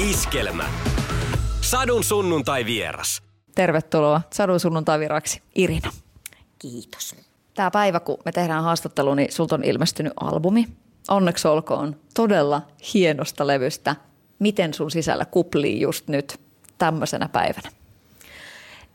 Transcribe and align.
Iskelmä. 0.00 0.68
Sadun 1.60 2.04
sunnuntai 2.04 2.64
vieras. 2.64 3.22
Tervetuloa 3.54 4.22
Sadun 4.32 4.60
sunnuntai 4.60 5.00
viraksi 5.00 5.42
Irina. 5.54 5.92
Kiitos. 6.58 7.16
Tämä 7.54 7.70
päivä, 7.70 8.00
kun 8.00 8.18
me 8.24 8.32
tehdään 8.32 8.64
haastattelu, 8.64 9.14
niin 9.14 9.32
sulta 9.32 9.54
on 9.54 9.64
ilmestynyt 9.64 10.12
albumi. 10.20 10.68
Onneksi 11.08 11.48
olkoon 11.48 11.96
todella 12.14 12.62
hienosta 12.94 13.46
levystä. 13.46 13.96
Miten 14.38 14.74
sun 14.74 14.90
sisällä 14.90 15.24
kuplii 15.24 15.80
just 15.80 16.08
nyt 16.08 16.40
tämmöisenä 16.78 17.28
päivänä? 17.28 17.70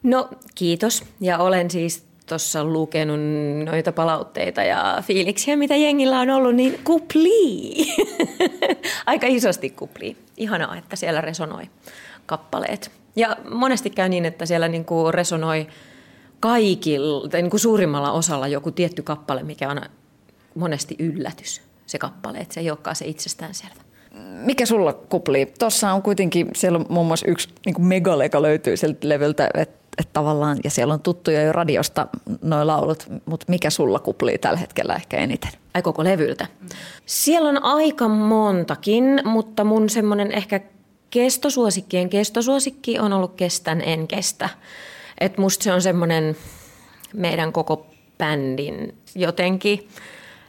No 0.03 0.29
kiitos 0.55 1.03
ja 1.21 1.37
olen 1.37 1.71
siis 1.71 2.04
tuossa 2.25 2.63
lukenut 2.63 3.19
noita 3.65 3.91
palautteita 3.91 4.63
ja 4.63 4.97
fiiliksiä, 5.01 5.55
mitä 5.55 5.75
jengillä 5.75 6.19
on 6.19 6.29
ollut, 6.29 6.55
niin 6.55 6.79
kuplii. 6.83 7.95
Aika 9.05 9.27
isosti 9.27 9.69
kuplii. 9.69 10.17
Ihanaa, 10.37 10.77
että 10.77 10.95
siellä 10.95 11.21
resonoi 11.21 11.69
kappaleet. 12.25 12.91
Ja 13.15 13.37
monesti 13.49 13.89
käy 13.89 14.09
niin, 14.09 14.25
että 14.25 14.45
siellä 14.45 14.67
niinku 14.67 15.11
resonoi 15.11 15.67
kaikilla, 16.39 17.29
tai 17.29 17.41
niinku 17.41 17.57
suurimmalla 17.57 18.11
osalla 18.11 18.47
joku 18.47 18.71
tietty 18.71 19.01
kappale, 19.01 19.43
mikä 19.43 19.69
on 19.69 19.81
monesti 20.55 20.95
yllätys, 20.99 21.61
se 21.85 21.97
kappale, 21.97 22.37
että 22.37 22.53
se 22.53 22.59
ei 22.59 22.69
olekaan 22.69 22.95
se 22.95 23.05
itsestäänselvä. 23.05 23.85
Mikä 24.45 24.65
sulla 24.65 24.93
kuplii? 24.93 25.45
Tuossa 25.45 25.91
on 25.91 26.01
kuitenkin, 26.01 26.49
siellä 26.55 26.79
on 26.79 26.85
muun 26.89 27.07
muassa 27.07 27.27
yksi 27.27 27.49
niin 27.65 27.73
kuin 27.73 27.85
megaleka 27.85 28.41
löytyy 28.41 28.77
sieltä 28.77 29.09
levyltä, 29.09 29.49
että 29.53 29.84
et 29.97 30.09
tavallaan, 30.13 30.57
ja 30.63 30.69
siellä 30.69 30.93
on 30.93 31.01
tuttuja 31.01 31.41
jo 31.41 31.51
radiosta 31.51 32.07
noin 32.41 32.67
laulut, 32.67 33.07
mutta 33.25 33.45
mikä 33.49 33.69
sulla 33.69 33.99
kuplii 33.99 34.37
tällä 34.37 34.59
hetkellä 34.59 34.95
ehkä 34.95 35.17
eniten? 35.17 35.51
Ai 35.73 35.81
koko 35.81 36.03
levyltä. 36.03 36.47
Siellä 37.05 37.49
on 37.49 37.63
aika 37.63 38.07
montakin, 38.07 39.21
mutta 39.25 39.63
mun 39.63 39.89
semmoinen 39.89 40.31
ehkä 40.31 40.59
kestosuosikkien 41.09 42.09
kestosuosikki 42.09 42.99
on 42.99 43.13
ollut 43.13 43.35
Kestän 43.35 43.81
en 43.81 44.07
kestä. 44.07 44.49
Et 45.19 45.37
musta 45.37 45.63
se 45.63 45.73
on 45.73 45.81
semmoinen 45.81 46.35
meidän 47.13 47.51
koko 47.51 47.87
bändin 48.17 48.95
jotenkin. 49.15 49.87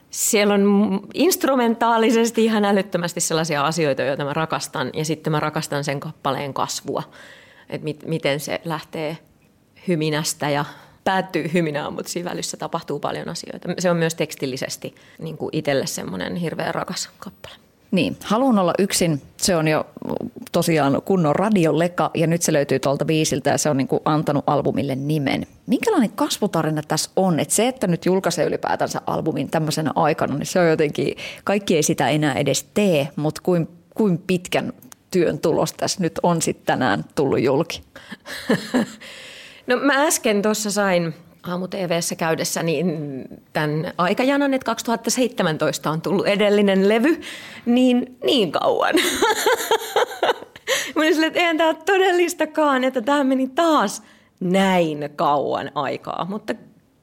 Siellä 0.09 0.53
on 0.53 1.01
instrumentaalisesti 1.13 2.45
ihan 2.45 2.65
älyttömästi 2.65 3.21
sellaisia 3.21 3.65
asioita, 3.65 4.01
joita 4.01 4.25
mä 4.25 4.33
rakastan. 4.33 4.89
Ja 4.93 5.05
sitten 5.05 5.31
mä 5.31 5.39
rakastan 5.39 5.83
sen 5.83 5.99
kappaleen 5.99 6.53
kasvua. 6.53 7.03
Että 7.69 7.83
mit, 7.85 8.05
miten 8.05 8.39
se 8.39 8.61
lähtee 8.65 9.17
hyminästä 9.87 10.49
ja 10.49 10.65
päättyy 11.03 11.49
hyminään, 11.53 11.93
mutta 11.93 12.11
siinä 12.11 12.29
välissä 12.29 12.57
tapahtuu 12.57 12.99
paljon 12.99 13.29
asioita. 13.29 13.69
Se 13.79 13.91
on 13.91 13.97
myös 13.97 14.15
tekstillisesti 14.15 14.95
niin 15.19 15.37
kuin 15.37 15.49
itselle 15.51 15.87
semmoinen 15.87 16.35
hirveän 16.35 16.75
rakas 16.75 17.09
kappale. 17.19 17.55
Niin, 17.91 18.17
Haluan 18.23 18.59
olla 18.59 18.73
yksin, 18.79 19.21
se 19.37 19.55
on 19.55 19.67
jo 19.67 19.85
tosiaan 20.51 21.01
kunnon 21.05 21.35
radioleka 21.35 22.11
ja 22.13 22.27
nyt 22.27 22.41
se 22.41 22.53
löytyy 22.53 22.79
tuolta 22.79 23.05
biisiltä 23.05 23.49
ja 23.49 23.57
se 23.57 23.69
on 23.69 23.77
niin 23.77 23.87
kuin 23.87 24.01
antanut 24.05 24.43
albumille 24.47 24.95
nimen. 24.95 25.47
Minkälainen 25.67 26.11
kasvutarina 26.11 26.81
tässä 26.87 27.11
on? 27.15 27.39
Että 27.39 27.53
se, 27.53 27.67
että 27.67 27.87
nyt 27.87 28.05
julkaisee 28.05 28.45
ylipäätänsä 28.45 29.01
albumin 29.05 29.49
tämmöisenä 29.49 29.91
aikana, 29.95 30.37
niin 30.37 30.45
se 30.45 30.59
on 30.59 30.69
jotenkin, 30.69 31.15
kaikki 31.43 31.75
ei 31.75 31.83
sitä 31.83 32.09
enää 32.09 32.33
edes 32.33 32.63
tee, 32.73 33.09
mutta 33.15 33.41
kuin, 33.43 33.67
kuin 33.95 34.23
pitkän 34.27 34.73
työn 35.11 35.39
tulos 35.39 35.73
tässä 35.73 36.01
nyt 36.01 36.19
on 36.23 36.41
sitten 36.41 36.65
tänään 36.65 37.05
tullut 37.15 37.39
julki? 37.39 37.81
No 39.67 39.77
mä 39.77 40.05
äsken 40.05 40.41
tuossa 40.41 40.71
sain 40.71 41.13
aamu 41.43 41.67
TVssä 41.67 42.15
käydessä 42.15 42.63
niin 42.63 43.23
tämän 43.53 43.93
aikajanan, 43.97 44.53
että 44.53 44.65
2017 44.65 45.89
on 45.89 46.01
tullut 46.01 46.27
edellinen 46.27 46.89
levy, 46.89 47.21
niin 47.65 48.17
niin 48.23 48.51
kauan. 48.51 48.95
Mä 50.95 51.01
olin 51.01 51.23
että 51.23 51.39
eihän 51.39 51.57
tämä 51.57 51.69
ole 51.69 51.77
todellistakaan, 51.85 52.83
että 52.83 53.01
tämä 53.01 53.23
meni 53.23 53.47
taas 53.47 54.03
näin 54.39 55.09
kauan 55.15 55.71
aikaa. 55.75 56.25
Mutta 56.29 56.53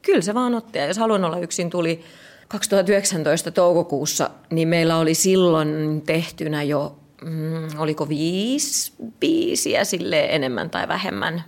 kyllä 0.02 0.20
se 0.20 0.34
vaan 0.34 0.54
otti. 0.54 0.78
Ja 0.78 0.86
jos 0.86 0.98
haluan 0.98 1.24
olla 1.24 1.38
yksin, 1.38 1.70
tuli 1.70 2.04
2019 2.48 3.50
toukokuussa, 3.50 4.30
niin 4.50 4.68
meillä 4.68 4.96
oli 4.96 5.14
silloin 5.14 6.02
tehtynä 6.06 6.62
jo, 6.62 6.96
mm, 7.24 7.68
oliko 7.78 8.08
viisi 8.08 8.92
biisiä 9.20 9.84
sille 9.84 10.24
enemmän 10.30 10.70
tai 10.70 10.88
vähemmän 10.88 11.44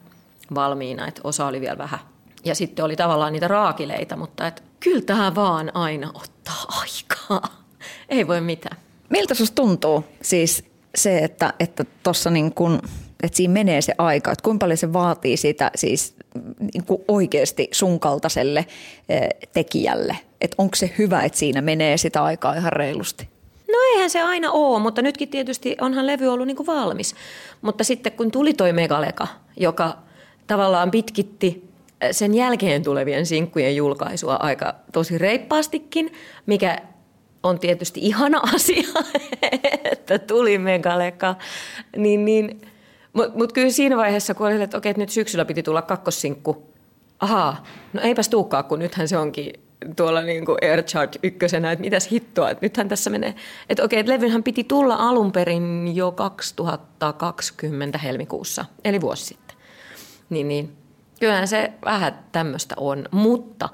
valmiina, 0.54 1.08
että 1.08 1.20
osa 1.24 1.46
oli 1.46 1.60
vielä 1.60 1.78
vähän. 1.78 1.98
Ja 2.44 2.54
sitten 2.54 2.84
oli 2.84 2.96
tavallaan 2.96 3.32
niitä 3.32 3.48
raakileita, 3.48 4.16
mutta 4.16 4.46
et, 4.46 4.62
kyllä 4.80 5.02
tämä 5.02 5.34
vaan 5.34 5.76
aina 5.76 6.10
ottaa 6.14 6.64
aikaa. 6.82 7.62
Ei 8.08 8.26
voi 8.26 8.40
mitään. 8.40 8.76
Miltä 9.08 9.34
sinusta 9.34 9.54
tuntuu 9.54 10.04
siis 10.22 10.64
se, 10.94 11.18
että 11.18 11.54
että 11.60 11.84
tuossa 12.02 12.30
niin 12.30 12.54
kun, 12.54 12.80
että 13.22 13.36
siinä 13.36 13.52
menee 13.52 13.80
se 13.80 13.92
aika, 13.98 14.32
että 14.32 14.42
kuinka 14.42 14.64
paljon 14.64 14.76
se 14.76 14.92
vaatii 14.92 15.36
sitä 15.36 15.70
siis 15.74 16.14
niin 16.60 16.84
kuin 16.86 17.02
oikeasti 17.08 17.68
sun 17.72 18.00
kaltaiselle 18.00 18.66
eh, 19.08 19.28
tekijälle, 19.52 20.16
että 20.40 20.54
onko 20.58 20.76
se 20.76 20.94
hyvä, 20.98 21.22
että 21.22 21.38
siinä 21.38 21.62
menee 21.62 21.96
sitä 21.96 22.24
aikaa 22.24 22.54
ihan 22.54 22.72
reilusti? 22.72 23.28
No 23.68 23.74
eihän 23.92 24.10
se 24.10 24.22
aina 24.22 24.50
ole, 24.50 24.82
mutta 24.82 25.02
nytkin 25.02 25.28
tietysti 25.28 25.76
onhan 25.80 26.06
levy 26.06 26.28
ollut 26.28 26.46
niin 26.46 26.56
kuin 26.56 26.66
valmis. 26.66 27.14
Mutta 27.62 27.84
sitten 27.84 28.12
kun 28.12 28.30
tuli 28.30 28.54
toi 28.54 28.72
Megaleka, 28.72 29.26
joka 29.56 29.96
tavallaan 30.46 30.90
pitkitti 30.90 31.68
sen 32.12 32.34
jälkeen 32.34 32.82
tulevien 32.82 33.26
sinkkujen 33.26 33.76
julkaisua 33.76 34.34
aika 34.34 34.74
tosi 34.92 35.18
reippaastikin, 35.18 36.12
mikä 36.46 36.78
on 37.42 37.58
tietysti 37.58 38.00
ihana 38.00 38.40
asia, 38.54 38.88
että 39.84 40.18
tuli 40.18 40.58
megaleka. 40.58 41.34
Niin, 41.96 42.24
niin, 42.24 42.60
Mutta 43.12 43.38
mut 43.38 43.52
kyllä 43.52 43.70
siinä 43.70 43.96
vaiheessa, 43.96 44.34
kun 44.34 44.46
oli, 44.46 44.62
että 44.62 44.76
okei, 44.76 44.90
että 44.90 45.02
nyt 45.02 45.10
syksyllä 45.10 45.44
piti 45.44 45.62
tulla 45.62 45.82
kakkossinkku, 45.82 46.70
ahaa, 47.20 47.64
no 47.92 48.00
eipäs 48.00 48.28
tuukaan, 48.28 48.64
kun 48.64 48.78
nythän 48.78 49.08
se 49.08 49.18
onkin 49.18 49.52
tuolla 49.96 50.22
niin 50.22 50.46
kuin 50.46 50.58
Airchart 50.62 51.16
ykkösenä, 51.22 51.72
että 51.72 51.84
mitäs 51.84 52.10
hittoa, 52.10 52.50
että 52.50 52.66
nythän 52.66 52.88
tässä 52.88 53.10
menee. 53.10 53.34
Että 53.68 53.84
okei, 53.84 54.00
että 54.00 54.12
levynhän 54.12 54.42
piti 54.42 54.64
tulla 54.64 54.94
alun 54.94 55.32
perin 55.32 55.96
jo 55.96 56.12
2020 56.12 57.98
helmikuussa, 57.98 58.64
eli 58.84 59.00
vuosi 59.00 59.24
sitten. 59.24 59.45
Niin, 60.30 60.48
niin. 60.48 60.76
Kyllähän 61.20 61.48
se 61.48 61.72
vähän 61.84 62.18
tämmöistä 62.32 62.74
on, 62.78 63.08
mutta 63.10 63.68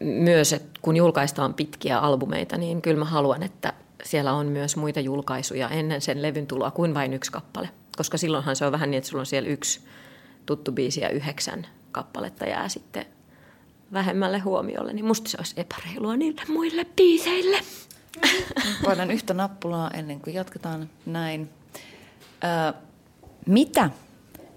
myös, 0.00 0.52
että 0.52 0.80
kun 0.82 0.96
julkaistaan 0.96 1.54
pitkiä 1.54 1.98
albumeita, 1.98 2.58
niin 2.58 2.82
kyllä 2.82 2.98
mä 2.98 3.04
haluan, 3.04 3.42
että 3.42 3.72
siellä 4.04 4.32
on 4.32 4.46
myös 4.46 4.76
muita 4.76 5.00
julkaisuja 5.00 5.68
ennen 5.68 6.00
sen 6.00 6.22
levyn 6.22 6.46
tuloa 6.46 6.70
kuin 6.70 6.94
vain 6.94 7.12
yksi 7.12 7.32
kappale. 7.32 7.68
Koska 7.96 8.18
silloinhan 8.18 8.56
se 8.56 8.66
on 8.66 8.72
vähän 8.72 8.90
niin, 8.90 8.98
että 8.98 9.10
sulla 9.10 9.20
on 9.20 9.26
siellä 9.26 9.48
yksi 9.48 9.80
tuttu 10.46 10.72
biisi 10.72 11.00
ja 11.00 11.10
yhdeksän 11.10 11.66
kappaletta 11.92 12.44
jää 12.44 12.68
sitten 12.68 13.06
vähemmälle 13.92 14.38
huomiolle, 14.38 14.92
niin 14.92 15.04
musta 15.04 15.30
se 15.30 15.36
olisi 15.40 15.54
epäreilua 15.56 16.16
niille 16.16 16.42
muille 16.48 16.86
biiseille. 16.96 17.58
Painan 18.84 19.10
yhtä 19.10 19.34
nappulaa 19.34 19.90
ennen 19.90 20.20
kuin 20.20 20.34
jatketaan 20.34 20.90
näin. 21.06 21.50
Ö, 22.44 22.74
mitä 23.46 23.90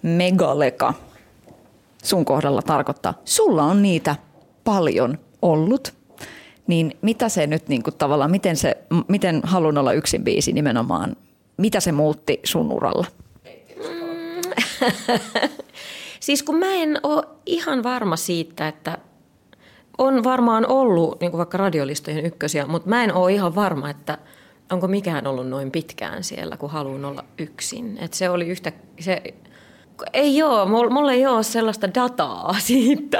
megaleka 0.02 0.94
sun 2.04 2.26
kohdalla 2.26 2.62
tarkoittaa? 2.62 3.14
Sulla 3.26 3.64
on 3.64 3.82
niitä 3.82 4.16
paljon 4.64 5.18
ollut. 5.42 5.94
Niin 6.68 6.98
mitä 7.02 7.30
se 7.30 7.48
nyt 7.48 7.68
niin 7.68 7.84
kuin 7.84 7.96
tavallaan, 7.98 8.32
miten, 8.32 8.58
se, 8.58 8.78
miten 9.08 9.42
Halun 9.44 9.78
olla 9.78 9.94
yksin 9.94 10.24
biisi 10.24 10.54
nimenomaan, 10.54 11.16
mitä 11.58 11.80
se 11.80 11.92
muutti 11.92 12.40
sun 12.44 12.72
uralla? 12.72 13.06
siis 16.20 16.44
kun 16.44 16.56
mä 16.56 16.74
en 16.74 17.00
ole 17.04 17.24
ihan 17.46 17.84
varma 17.84 18.16
siitä, 18.16 18.68
että 18.68 18.98
on 19.98 20.24
varmaan 20.24 20.68
ollut 20.68 21.20
niin 21.20 21.32
kuin 21.32 21.38
vaikka 21.38 21.58
radiolistojen 21.58 22.26
ykkösiä, 22.26 22.66
mutta 22.66 22.90
mä 22.90 23.04
en 23.04 23.14
ole 23.14 23.34
ihan 23.34 23.56
varma, 23.56 23.90
että 23.90 24.18
onko 24.72 24.88
mikään 24.88 25.28
ollut 25.28 25.50
noin 25.50 25.72
pitkään 25.72 26.24
siellä, 26.24 26.58
kun 26.58 26.70
haluan 26.70 27.06
olla 27.06 27.26
yksin. 27.38 27.98
Et 27.98 28.14
se 28.14 28.30
oli 28.30 28.48
yhtä, 28.48 28.72
se 29.00 29.22
ei 30.14 30.44
ole, 30.44 30.90
mulla 30.90 31.12
ei 31.12 31.28
ole 31.28 31.44
sellaista 31.44 31.94
dataa 31.96 32.56
siitä, 32.68 33.20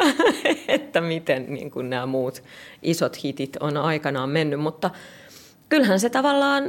että 0.68 1.02
miten 1.02 1.46
niin 1.54 1.72
kuin 1.72 1.90
nämä 1.90 2.06
muut 2.06 2.44
isot 2.82 3.24
hitit 3.24 3.58
on 3.60 3.78
aikanaan 3.78 4.30
mennyt, 4.30 4.60
mutta 4.60 4.90
kyllähän 5.70 6.00
se 6.00 6.10
tavallaan, 6.10 6.64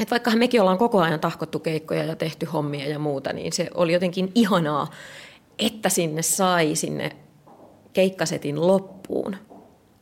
että 0.00 0.10
vaikka 0.10 0.30
mekin 0.30 0.60
ollaan 0.60 0.78
koko 0.78 1.00
ajan 1.00 1.20
tahkottu 1.20 1.58
keikkoja 1.58 2.04
ja 2.04 2.16
tehty 2.16 2.46
hommia 2.46 2.88
ja 2.88 2.98
muuta, 2.98 3.32
niin 3.32 3.52
se 3.52 3.68
oli 3.74 3.92
jotenkin 3.92 4.32
ihanaa, 4.34 4.90
että 5.58 5.88
sinne 5.88 6.22
sai 6.22 6.74
sinne 6.74 7.10
keikkasetin 7.92 8.66
loppuun 8.66 9.36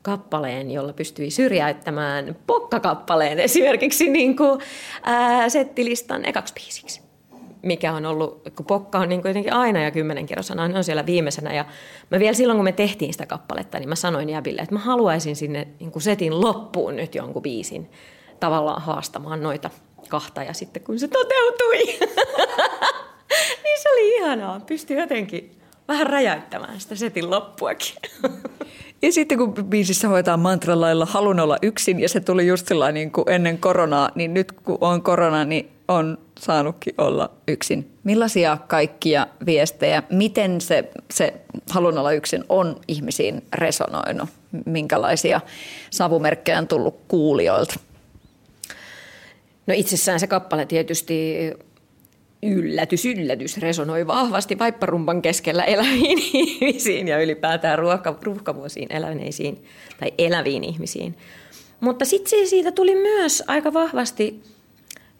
kappaleen, 0.02 0.70
jolla 0.70 0.92
pystyi 0.92 1.30
syrjäyttämään 1.30 2.36
pokkakappaleen 2.46 3.38
esimerkiksi 3.38 4.08
niin 4.08 4.36
kuin, 4.36 4.60
ää, 5.02 5.48
settilistan 5.48 6.24
ekaksi 6.24 6.54
biisiksi 6.54 7.11
mikä 7.62 7.92
on 7.92 8.06
ollut, 8.06 8.42
kun 8.56 8.66
pokka 8.66 8.98
on 8.98 9.08
niin 9.08 9.22
kuin 9.22 9.30
jotenkin 9.30 9.52
aina 9.52 9.82
ja 9.82 9.90
kymmenen 9.90 10.26
kerrosana, 10.26 10.68
ne 10.68 10.78
on 10.78 10.84
siellä 10.84 11.06
viimeisenä. 11.06 11.54
Ja 11.54 11.64
mä 12.10 12.18
vielä 12.18 12.34
silloin, 12.34 12.56
kun 12.56 12.64
me 12.64 12.72
tehtiin 12.72 13.12
sitä 13.12 13.26
kappaletta, 13.26 13.78
niin 13.78 13.88
mä 13.88 13.94
sanoin 13.94 14.28
Jäbille, 14.28 14.62
että 14.62 14.74
mä 14.74 14.80
haluaisin 14.80 15.36
sinne 15.36 15.68
niin 15.80 15.92
kuin 15.92 16.02
setin 16.02 16.40
loppuun 16.40 16.96
nyt 16.96 17.14
jonkun 17.14 17.42
biisin 17.42 17.90
tavallaan 18.40 18.82
haastamaan 18.82 19.42
noita 19.42 19.70
kahta 20.08 20.42
ja 20.42 20.52
sitten 20.52 20.82
kun 20.82 20.98
se 20.98 21.08
toteutui, 21.08 21.76
niin 23.64 23.82
se 23.82 23.88
oli 23.92 24.16
ihanaa. 24.16 24.60
Pystyi 24.60 24.98
jotenkin 24.98 25.58
vähän 25.88 26.06
räjäyttämään 26.06 26.80
sitä 26.80 26.94
setin 26.94 27.30
loppuakin. 27.30 27.96
Ja 29.02 29.12
sitten 29.12 29.38
kun 29.38 29.54
biisissä 29.54 30.08
hoitaa 30.08 30.36
mantralailla 30.36 31.06
halun 31.06 31.40
olla 31.40 31.58
yksin 31.62 32.00
ja 32.00 32.08
se 32.08 32.20
tuli 32.20 32.46
just 32.46 32.68
niin 32.92 33.12
kuin 33.12 33.30
ennen 33.30 33.58
koronaa, 33.58 34.10
niin 34.14 34.34
nyt 34.34 34.52
kun 34.52 34.78
on 34.80 35.02
korona, 35.02 35.44
niin 35.44 35.70
on 35.92 36.18
saanutkin 36.40 36.94
olla 36.98 37.30
yksin. 37.48 37.90
Millaisia 38.04 38.58
kaikkia 38.68 39.26
viestejä, 39.46 40.02
miten 40.10 40.60
se, 40.60 40.90
se 41.10 41.34
halun 41.70 41.98
olla 41.98 42.12
yksin 42.12 42.44
on 42.48 42.80
ihmisiin 42.88 43.42
resonoinut? 43.54 44.28
Minkälaisia 44.66 45.40
savumerkkejä 45.90 46.58
on 46.58 46.68
tullut 46.68 47.00
kuulijoilta? 47.08 47.74
No 49.66 49.74
itsessään 49.76 50.20
se 50.20 50.26
kappale 50.26 50.66
tietysti 50.66 51.36
yllätys, 52.42 53.06
yllätys 53.06 53.58
resonoi 53.58 54.06
vahvasti 54.06 54.58
vaipparumpan 54.58 55.22
keskellä 55.22 55.64
eläviin 55.64 56.18
ihmisiin 56.32 57.08
ja 57.08 57.22
ylipäätään 57.22 57.78
ruohka, 57.78 58.18
ruuhkavuosiin 58.22 58.92
eläneisiin 58.92 59.64
tai 60.00 60.12
eläviin 60.18 60.64
ihmisiin. 60.64 61.14
Mutta 61.80 62.04
sitten 62.04 62.48
siitä 62.48 62.72
tuli 62.72 62.94
myös 62.94 63.42
aika 63.46 63.72
vahvasti 63.72 64.42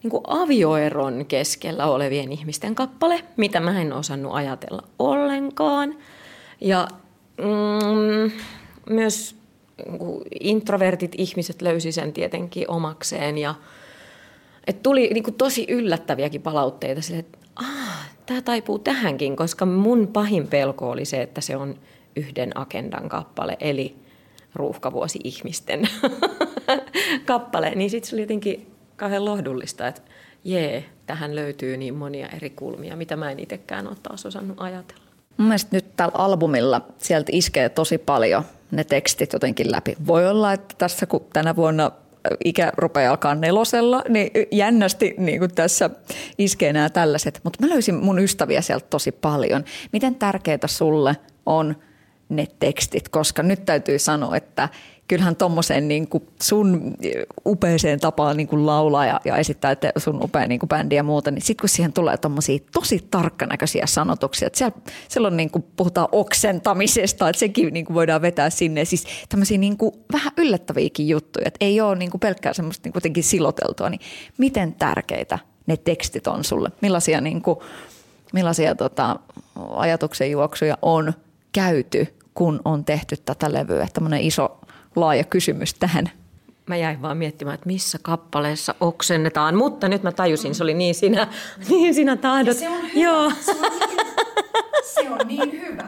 niin 0.03 0.11
kuin 0.11 0.23
avioeron 0.27 1.27
keskellä 1.27 1.87
olevien 1.87 2.33
ihmisten 2.33 2.75
kappale, 2.75 3.25
mitä 3.37 3.61
mä 3.61 3.81
en 3.81 3.93
osannut 3.93 4.35
ajatella 4.35 4.83
ollenkaan. 4.99 5.97
Ja 6.61 6.89
mm, 7.39 8.33
myös 8.91 9.37
niin 9.87 10.23
introvertit 10.41 11.13
ihmiset 11.19 11.63
löysi 11.63 11.93
sen 11.93 12.13
tietenkin 12.13 12.71
omakseen 12.71 13.39
ja 13.39 13.55
et 14.67 14.83
tuli 14.83 15.11
niin 15.15 15.25
kuin 15.25 15.35
tosi 15.35 15.67
yllättäviäkin 15.69 16.43
palautteita 16.43 17.03
sille, 17.03 17.19
että 17.19 17.39
ah, 17.57 18.11
tämä 18.27 18.43
taipuu 18.43 18.79
tähänkin, 18.79 19.37
koska 19.37 19.67
mun 19.67 20.09
pahin 20.09 20.49
pelko 20.49 20.91
oli 20.91 21.05
se, 21.05 21.23
että 21.23 21.41
se 21.41 21.57
on 21.57 21.75
yhden 22.17 22.59
agendan 22.59 23.09
kappale, 23.09 23.57
eli 23.61 23.97
ruuhkavuosi 24.55 25.19
ihmisten 25.25 25.89
kappale. 27.27 27.73
Niin 27.75 27.91
sitten 27.91 28.11
se 28.11 28.17
oli 28.17 28.23
jotenkin 28.23 28.72
kauhean 29.03 29.25
lohdullista, 29.25 29.89
että 29.89 30.03
jee, 30.45 30.85
tähän 31.07 31.35
löytyy 31.35 31.77
niin 31.77 31.95
monia 31.95 32.29
eri 32.37 32.51
kulmia, 32.51 32.97
mitä 32.97 33.17
mä 33.17 33.31
en 33.31 33.39
itsekään 33.39 33.89
ole 33.89 33.97
taas 34.03 34.27
osannut 34.27 34.61
ajatella. 34.61 35.03
Mun 35.37 35.49
mielestä 35.49 35.77
nyt 35.77 35.97
tällä 35.97 36.13
albumilla 36.15 36.81
sieltä 36.99 37.33
iskee 37.33 37.69
tosi 37.69 37.99
paljon 37.99 38.45
ne 38.71 38.85
tekstit 38.85 39.33
jotenkin 39.33 39.73
läpi. 39.73 39.97
Voi 40.07 40.29
olla, 40.29 40.53
että 40.53 40.75
tässä 40.79 41.07
kun 41.07 41.27
tänä 41.33 41.57
vuonna 41.57 41.93
ikä 42.45 42.73
rupeaa 42.77 43.11
alkaa 43.11 43.35
nelosella, 43.35 44.03
niin 44.09 44.31
jännästi 44.51 45.15
niin 45.19 45.39
kuin 45.39 45.55
tässä 45.55 45.91
iskee 46.39 46.73
nämä 46.73 46.91
tällaiset. 46.91 47.41
Mutta 47.45 47.67
mä 47.67 47.73
löysin 47.73 47.95
mun 47.95 48.19
ystäviä 48.19 48.61
sieltä 48.61 48.87
tosi 48.91 49.13
paljon. 49.13 49.65
Miten 49.93 50.15
tärkeää 50.15 50.67
sulle 50.67 51.17
on 51.47 51.77
ne 52.29 52.47
tekstit, 52.59 53.09
koska 53.09 53.43
nyt 53.43 53.65
täytyy 53.65 53.99
sanoa, 53.99 54.37
että 54.37 54.69
kyllähän 55.09 55.37
tuommoiseen 55.37 55.89
niin 55.89 56.09
sun 56.43 56.95
upeeseen 57.47 58.01
tapaan 58.01 58.37
niin 58.37 58.47
kuin 58.47 58.67
laulaa 58.67 59.07
ja, 59.07 59.21
ja 59.25 59.37
esittää 59.37 59.71
että 59.71 59.93
sun 59.97 60.25
upea 60.25 60.47
niin 60.47 60.61
kuin 60.61 60.69
bändi 60.69 60.95
ja 60.95 61.03
muuta, 61.03 61.31
niin 61.31 61.43
sitten 61.43 61.63
kun 61.63 61.69
siihen 61.69 61.93
tulee 61.93 62.17
tuommoisia 62.17 62.59
tosi 62.73 63.07
tarkkanäköisiä 63.11 63.87
sanotuksia, 63.87 64.47
että 64.47 64.73
siellä, 65.09 65.29
on 65.29 65.37
niin 65.37 65.51
kuin, 65.51 65.65
puhutaan 65.77 66.09
oksentamisesta, 66.13 67.29
että 67.29 67.41
sekin 67.41 67.73
niin 67.73 67.85
kuin 67.85 67.95
voidaan 67.95 68.23
vetää 68.23 68.51
sinne. 68.51 68.85
Siis 68.85 69.05
tämmöisiä 69.29 69.59
niin 69.59 69.77
kuin, 69.77 69.95
vähän 70.13 70.33
yllättäviäkin 70.37 71.09
juttuja, 71.09 71.47
että 71.47 71.65
ei 71.65 71.81
ole 71.81 71.97
niin 71.97 72.11
kuin 72.11 72.21
pelkkää 72.21 72.53
semmoista 72.53 72.87
niin 72.87 72.93
kuitenkin 72.93 73.25
siloteltua, 73.25 73.91
niin 73.91 74.01
miten 74.39 74.75
tärkeitä 74.75 75.39
ne 75.67 75.77
tekstit 75.77 76.27
on 76.27 76.45
sulle? 76.45 76.69
Millaisia, 76.81 77.21
niin 77.21 77.43
kuin, 77.43 77.59
millaisia 78.33 78.75
tota, 78.75 79.17
ajatuksen 79.77 80.31
juoksuja 80.31 80.79
on 80.83 81.13
käyty, 81.53 82.07
kun 82.35 82.61
on 82.65 82.85
tehty 82.85 83.17
tätä 83.17 83.53
levyä? 83.53 83.89
Tämmöinen 83.93 84.21
iso 84.21 84.61
laaja 84.97 85.25
kysymys 85.25 85.75
tähän. 85.75 86.11
Mä 86.67 86.77
jäin 86.77 87.03
vaan 87.03 87.17
miettimään, 87.17 87.55
että 87.55 87.67
missä 87.67 87.99
kappaleessa 88.03 88.75
oksennetaan, 88.81 89.55
mutta 89.55 89.89
nyt 89.89 90.03
mä 90.03 90.13
tajusin, 90.13 90.55
se 90.55 90.63
oli 90.63 90.75
niin 90.75 90.95
sinä, 90.95 91.29
niin 91.69 91.95
sinä 91.95 92.17
tahdot. 92.17 92.57
Se 92.57 92.69
on 92.69 92.83
hyvä. 92.83 93.01
Joo. 93.01 93.33
Se 93.41 93.51
on 93.51 93.59
niin, 93.89 94.07
se 94.85 95.11
on 95.11 95.29
niin 95.29 95.53
hyvä. 95.53 95.85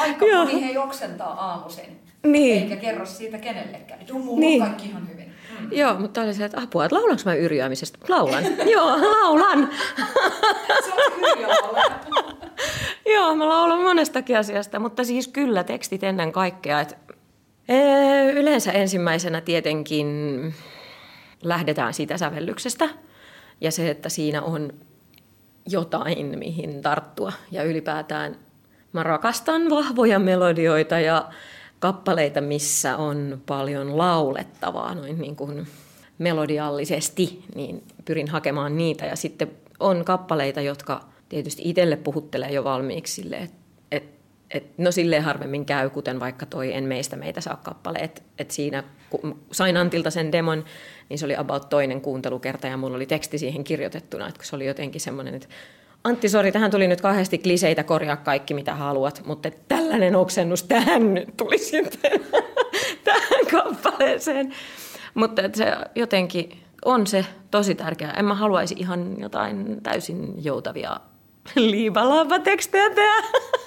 Aika 0.00 0.26
Joo. 0.26 0.44
moni 0.44 0.64
hei 0.64 0.78
oksentaa 0.78 1.50
aamuisin. 1.50 2.00
Niin. 2.22 2.62
Eikä 2.62 2.76
kerro 2.76 3.06
siitä 3.06 3.38
kenellekään. 3.38 4.08
Joo, 4.08 4.18
mulla 4.18 4.40
niin. 4.40 4.62
on 4.62 4.68
kaikki 4.68 4.88
ihan 4.88 5.08
hyvin. 5.08 5.34
Mm. 5.60 5.68
Joo, 5.72 5.94
mutta 5.94 6.20
oli 6.20 6.34
se, 6.34 6.44
että 6.44 6.60
apua, 6.60 6.84
että 6.84 6.96
laulanko 6.96 7.22
mä 7.24 7.34
yrjäämisestä? 7.34 7.98
Laulan. 8.08 8.44
Joo, 8.74 8.86
laulan. 8.86 9.70
se 10.84 10.92
on 10.92 11.36
Joo, 13.06 13.34
mä 13.34 13.48
laulan 13.48 13.82
monestakin 13.82 14.38
asiasta, 14.38 14.78
mutta 14.78 15.04
siis 15.04 15.28
kyllä 15.28 15.64
tekstit 15.64 16.04
ennen 16.04 16.32
kaikkea. 16.32 16.80
Että 16.80 16.96
Yleensä 18.34 18.72
ensimmäisenä 18.72 19.40
tietenkin 19.40 20.06
lähdetään 21.42 21.94
siitä 21.94 22.18
sävellyksestä 22.18 22.88
ja 23.60 23.72
se, 23.72 23.90
että 23.90 24.08
siinä 24.08 24.42
on 24.42 24.72
jotain, 25.68 26.38
mihin 26.38 26.82
tarttua. 26.82 27.32
Ja 27.50 27.62
ylipäätään 27.62 28.36
mä 28.92 29.02
rakastan 29.02 29.70
vahvoja 29.70 30.18
melodioita 30.18 31.00
ja 31.00 31.28
kappaleita, 31.78 32.40
missä 32.40 32.96
on 32.96 33.42
paljon 33.46 33.98
laulettavaa 33.98 34.94
noin 34.94 35.20
niin 35.20 35.36
kuin 35.36 35.66
melodiallisesti, 36.18 37.44
niin 37.54 37.82
pyrin 38.04 38.28
hakemaan 38.28 38.76
niitä. 38.76 39.06
Ja 39.06 39.16
sitten 39.16 39.50
on 39.80 40.04
kappaleita, 40.04 40.60
jotka 40.60 41.04
tietysti 41.28 41.62
itselle 41.64 41.96
puhuttelee 41.96 42.52
jo 42.52 42.64
valmiiksi 42.64 43.14
sille, 43.14 43.36
että 43.36 43.56
et, 44.50 44.78
no 44.78 44.90
silleen 44.90 45.22
harvemmin 45.22 45.66
käy, 45.66 45.90
kuten 45.90 46.20
vaikka 46.20 46.46
toi 46.46 46.74
En 46.74 46.84
meistä 46.84 47.16
meitä 47.16 47.40
saa 47.40 47.56
kappale. 47.56 47.98
Et, 47.98 48.22
et 48.38 48.50
siinä, 48.50 48.84
kun 49.10 49.40
sain 49.52 49.76
Antilta 49.76 50.10
sen 50.10 50.32
demon, 50.32 50.64
niin 51.08 51.18
se 51.18 51.24
oli 51.24 51.36
about 51.36 51.68
toinen 51.68 52.00
kuuntelukerta 52.00 52.66
ja 52.66 52.76
mulla 52.76 52.96
oli 52.96 53.06
teksti 53.06 53.38
siihen 53.38 53.64
kirjoitettuna, 53.64 54.28
että 54.28 54.40
se 54.44 54.56
oli 54.56 54.66
jotenkin 54.66 55.00
semmoinen, 55.00 55.34
että 55.34 55.48
Antti, 56.04 56.28
sori, 56.28 56.52
tähän 56.52 56.70
tuli 56.70 56.88
nyt 56.88 57.00
kahdesti 57.00 57.38
kliseitä, 57.38 57.84
korjaa 57.84 58.16
kaikki 58.16 58.54
mitä 58.54 58.74
haluat, 58.74 59.22
mutta 59.24 59.50
tällainen 59.68 60.16
oksennus 60.16 60.62
tähän 60.62 61.14
nyt 61.14 61.36
tuli 61.36 61.58
sitten 61.58 62.20
tähän 63.04 63.46
kappaleeseen. 63.50 64.52
Mutta 65.14 65.42
se 65.54 65.72
jotenkin 65.94 66.62
on 66.84 67.06
se 67.06 67.26
tosi 67.50 67.74
tärkeää. 67.74 68.12
En 68.12 68.24
mä 68.24 68.34
haluaisi 68.34 68.74
ihan 68.78 69.20
jotain 69.20 69.82
täysin 69.82 70.44
joutavia 70.44 71.00
liivalaapatekstejä 71.56 72.90
tehdä. 72.90 73.22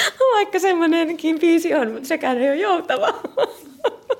Vaikka 0.34 0.58
semmoinenkin 0.58 1.38
biisi 1.38 1.74
on, 1.74 1.92
mutta 1.92 2.08
sekään 2.08 2.38
ei 2.38 2.48
ole 2.48 2.56
joutava. 2.56 3.08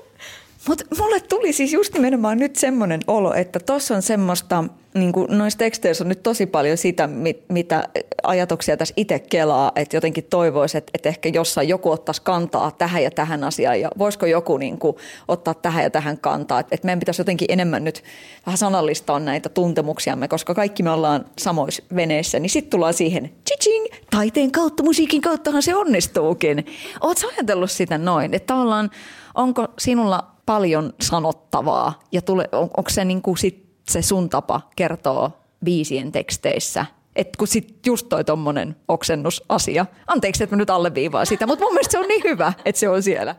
Mutta 0.68 0.84
mulle 0.98 1.20
tuli 1.20 1.52
siis 1.52 1.72
just 1.72 1.94
nimenomaan 1.94 2.38
nyt 2.38 2.56
semmoinen 2.56 3.00
olo, 3.06 3.34
että 3.34 3.60
tuossa 3.60 3.94
on 3.94 4.02
semmoista, 4.02 4.64
niin 4.94 5.12
noissa 5.28 5.58
teksteissä 5.58 6.04
on 6.04 6.08
nyt 6.08 6.22
tosi 6.22 6.46
paljon 6.46 6.76
sitä, 6.76 7.06
mit, 7.06 7.44
mitä 7.48 7.88
ajatuksia 8.22 8.76
tässä 8.76 8.94
itse 8.96 9.18
kelaa, 9.18 9.72
että 9.76 9.96
jotenkin 9.96 10.24
toivoisi, 10.24 10.78
että, 10.78 10.90
että 10.94 11.08
ehkä 11.08 11.28
jossain 11.28 11.68
joku 11.68 11.90
ottaisi 11.90 12.22
kantaa 12.22 12.70
tähän 12.70 13.02
ja 13.02 13.10
tähän 13.10 13.44
asiaan 13.44 13.80
ja 13.80 13.90
voisiko 13.98 14.26
joku 14.26 14.56
niin 14.56 14.78
kuin, 14.78 14.96
ottaa 15.28 15.54
tähän 15.54 15.84
ja 15.84 15.90
tähän 15.90 16.18
kantaa. 16.18 16.60
Että, 16.60 16.74
että 16.74 16.86
meidän 16.86 17.00
pitäisi 17.00 17.20
jotenkin 17.20 17.52
enemmän 17.52 17.84
nyt 17.84 18.02
vähän 18.46 18.58
sanallistaa 18.58 19.20
näitä 19.20 19.48
tuntemuksiamme, 19.48 20.28
koska 20.28 20.54
kaikki 20.54 20.82
me 20.82 20.90
ollaan 20.90 21.24
samoissa 21.38 21.82
veneissä, 21.94 22.38
niin 22.38 22.50
sitten 22.50 22.70
tullaan 22.70 22.94
siihen, 22.94 23.32
chiching, 23.48 23.86
taiteen 24.10 24.52
kautta, 24.52 24.82
musiikin 24.82 25.22
kauttahan 25.22 25.62
se 25.62 25.74
onnistuukin. 25.74 26.66
Oletko 27.00 27.28
ajatellut 27.28 27.70
sitä 27.70 27.98
noin, 27.98 28.34
että 28.34 28.46
tavallaan 28.54 28.90
onko 29.34 29.68
sinulla 29.78 30.37
paljon 30.48 30.92
sanottavaa 31.00 31.98
ja 32.12 32.22
tule, 32.22 32.48
on, 32.52 32.62
onko 32.62 32.90
se, 32.90 33.04
niin 33.04 33.22
kuin 33.22 33.38
sit 33.38 33.66
se 33.88 34.02
sun 34.02 34.28
tapa 34.28 34.60
kertoa 34.76 35.30
biisien 35.64 36.12
teksteissä 36.12 36.86
että 37.16 37.38
kun 37.38 37.48
sit 37.48 37.86
just 37.86 38.08
toi 38.08 38.24
tommonen 38.24 38.76
oksennusasia, 38.88 39.86
anteeksi, 40.06 40.44
että 40.44 40.56
mä 40.56 40.60
nyt 40.60 40.70
alleviivaan 40.70 41.26
sitä, 41.26 41.46
mutta 41.46 41.64
mun 41.64 41.72
mielestä 41.72 41.92
se 41.92 41.98
on 41.98 42.08
niin 42.08 42.22
hyvä, 42.24 42.52
että 42.64 42.78
se 42.78 42.88
on 42.88 43.02
siellä. 43.02 43.36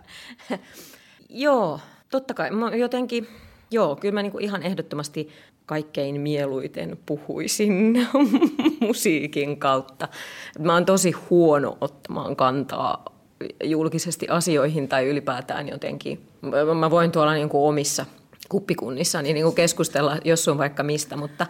joo, 1.30 1.80
totta 2.12 2.34
kai. 2.34 2.52
Mä 2.52 2.76
jotenkin, 2.76 3.28
joo, 3.72 3.96
kyllä 3.96 4.14
mä 4.14 4.22
niinku 4.22 4.38
ihan 4.38 4.64
ehdottomasti 4.64 5.30
kaikkein 5.66 6.22
mieluiten 6.22 6.98
puhuisin 7.06 8.08
musiikin 8.88 9.60
kautta. 9.60 10.08
Mä 10.60 10.74
oon 10.74 10.86
tosi 10.86 11.12
huono 11.12 11.78
ottamaan 11.82 12.36
kantaa 12.36 13.06
julkisesti 13.64 14.28
asioihin 14.28 14.88
tai 14.88 15.08
ylipäätään 15.08 15.70
jotenkin. 15.70 16.22
Mä 16.80 16.92
voin 16.92 17.12
tuolla 17.12 17.34
niin 17.34 17.50
kuin 17.50 17.70
omissa 17.70 18.06
kuppikunnissa 18.50 19.22
niin 19.22 19.44
kuin 19.44 19.56
keskustella, 19.56 20.18
jos 20.26 20.48
on 20.48 20.58
vaikka 20.58 20.84
mistä, 20.84 21.16
mutta 21.16 21.48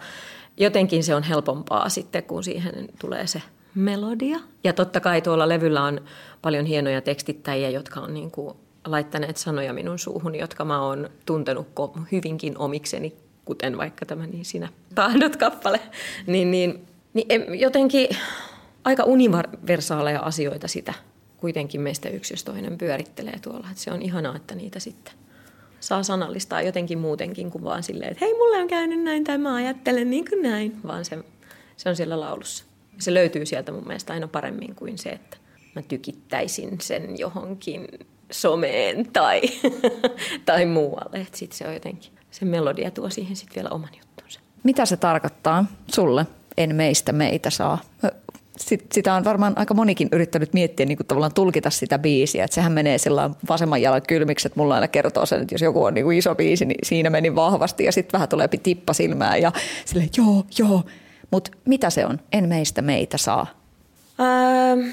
jotenkin 0.56 1.04
se 1.04 1.14
on 1.14 1.22
helpompaa 1.22 1.88
sitten, 1.88 2.22
kun 2.22 2.44
siihen 2.44 2.88
tulee 2.98 3.26
se 3.26 3.42
melodia. 3.74 4.38
Ja 4.64 4.72
totta 4.72 5.00
kai 5.00 5.20
tuolla 5.22 5.48
levyllä 5.48 5.82
on 5.82 6.00
paljon 6.42 6.66
hienoja 6.66 7.00
tekstittäjiä, 7.00 7.70
jotka 7.70 8.00
on 8.00 8.14
niin 8.14 8.30
kuin 8.30 8.56
laittaneet 8.86 9.36
sanoja 9.36 9.72
minun 9.72 9.98
suuhun, 9.98 10.34
jotka 10.34 10.64
mä 10.64 10.82
oon 10.82 11.10
tuntenut 11.26 11.68
hyvinkin 12.12 12.58
omikseni 12.58 13.14
kuten 13.44 13.78
vaikka 13.78 14.06
tämä 14.06 14.26
Niin 14.26 14.44
sinä 14.44 14.68
tahdot 14.94 15.36
kappale, 15.36 15.80
niin, 16.26 16.50
niin, 16.50 16.86
niin 17.14 17.60
jotenkin 17.60 18.08
aika 18.84 19.04
universaaleja 19.04 20.20
asioita 20.20 20.68
sitä 20.68 20.94
kuitenkin 21.40 21.80
meistä 21.80 22.08
yksi 22.08 22.34
jos 22.34 22.44
toinen 22.44 22.78
pyörittelee 22.78 23.38
tuolla. 23.42 23.66
Että 23.70 23.82
se 23.82 23.92
on 23.92 24.02
ihanaa, 24.02 24.36
että 24.36 24.54
niitä 24.54 24.80
sitten 24.80 25.14
saa 25.80 26.02
sanallistaa 26.02 26.62
jotenkin 26.62 26.98
muutenkin 26.98 27.50
kuin 27.50 27.64
vaan 27.64 27.82
silleen, 27.82 28.12
että 28.12 28.24
hei, 28.24 28.34
mulle 28.34 28.56
on 28.56 28.68
käynyt 28.68 29.02
näin 29.02 29.24
tai 29.24 29.38
mä 29.38 29.54
ajattelen 29.54 30.10
niin 30.10 30.24
kuin 30.28 30.42
näin, 30.42 30.76
vaan 30.86 31.04
se, 31.04 31.18
se 31.76 31.88
on 31.88 31.96
siellä 31.96 32.20
laulussa. 32.20 32.64
Se 32.98 33.14
löytyy 33.14 33.46
sieltä 33.46 33.72
mun 33.72 33.86
mielestä 33.86 34.12
aina 34.12 34.28
paremmin 34.28 34.74
kuin 34.74 34.98
se, 34.98 35.08
että 35.08 35.36
mä 35.74 35.82
tykittäisin 35.82 36.80
sen 36.80 37.18
johonkin 37.18 37.88
someen 38.30 39.12
tai, 39.12 39.40
tai 40.46 40.66
muualle. 40.66 41.26
Sitten 41.32 41.58
se 41.58 41.68
on 41.68 41.74
jotenkin, 41.74 42.12
se 42.30 42.44
melodia 42.44 42.90
tuo 42.90 43.10
siihen 43.10 43.36
sitten 43.36 43.54
vielä 43.54 43.68
oman 43.68 43.90
juttunsa. 43.98 44.40
Mitä 44.62 44.86
se 44.86 44.96
tarkoittaa 44.96 45.64
sulle? 45.94 46.26
En 46.56 46.74
meistä 46.74 47.12
meitä 47.12 47.50
saa. 47.50 47.78
Sit, 48.60 48.84
sitä 48.92 49.14
on 49.14 49.24
varmaan 49.24 49.52
aika 49.56 49.74
monikin 49.74 50.08
yrittänyt 50.12 50.52
miettiä 50.52 50.86
niin 50.86 50.96
kuin 50.96 51.06
tavallaan 51.06 51.34
tulkita 51.34 51.70
sitä 51.70 51.98
biisiä. 51.98 52.44
Että 52.44 52.54
sehän 52.54 52.72
menee 52.72 52.98
sillä 52.98 53.30
vasemman 53.48 53.82
jalan 53.82 54.02
kylmiksi, 54.08 54.48
että 54.48 54.60
mulla 54.60 54.74
aina 54.74 54.88
kertoo 54.88 55.26
sen, 55.26 55.42
että 55.42 55.54
jos 55.54 55.62
joku 55.62 55.84
on 55.84 55.94
niin 55.94 56.04
kuin 56.04 56.18
iso 56.18 56.34
biisi, 56.34 56.64
niin 56.64 56.78
siinä 56.82 57.10
meni 57.10 57.34
vahvasti 57.34 57.84
ja 57.84 57.92
sitten 57.92 58.12
vähän 58.12 58.28
tulee 58.28 58.48
tippa 58.48 58.92
silmään 58.92 59.42
ja 59.42 59.52
sille 59.84 60.08
joo, 60.16 60.44
joo. 60.58 60.82
Mutta 61.30 61.50
mitä 61.64 61.90
se 61.90 62.06
on? 62.06 62.20
En 62.32 62.48
meistä 62.48 62.82
meitä 62.82 63.18
saa. 63.18 63.46
Ähm, 64.20 64.88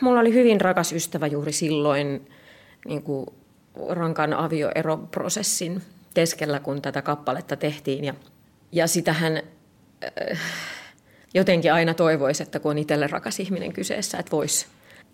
mulla 0.00 0.20
oli 0.20 0.34
hyvin 0.34 0.60
rakas 0.60 0.92
ystävä 0.92 1.26
juuri 1.26 1.52
silloin 1.52 2.28
niin 2.88 3.02
kuin 3.02 3.26
rankan 3.88 4.32
avioeroprosessin 4.34 5.82
keskellä, 6.14 6.60
kun 6.60 6.82
tätä 6.82 7.02
kappaletta 7.02 7.56
tehtiin. 7.56 8.04
Ja, 8.04 8.14
ja 8.72 8.86
sitähän 8.86 9.42
äh, 10.32 10.38
jotenkin 11.34 11.72
aina 11.72 11.94
toivoisi, 11.94 12.42
että 12.42 12.60
kun 12.60 12.70
on 12.70 12.78
itselle 12.78 13.06
rakas 13.06 13.40
ihminen 13.40 13.72
kyseessä, 13.72 14.18
että 14.18 14.32
voisi 14.32 14.66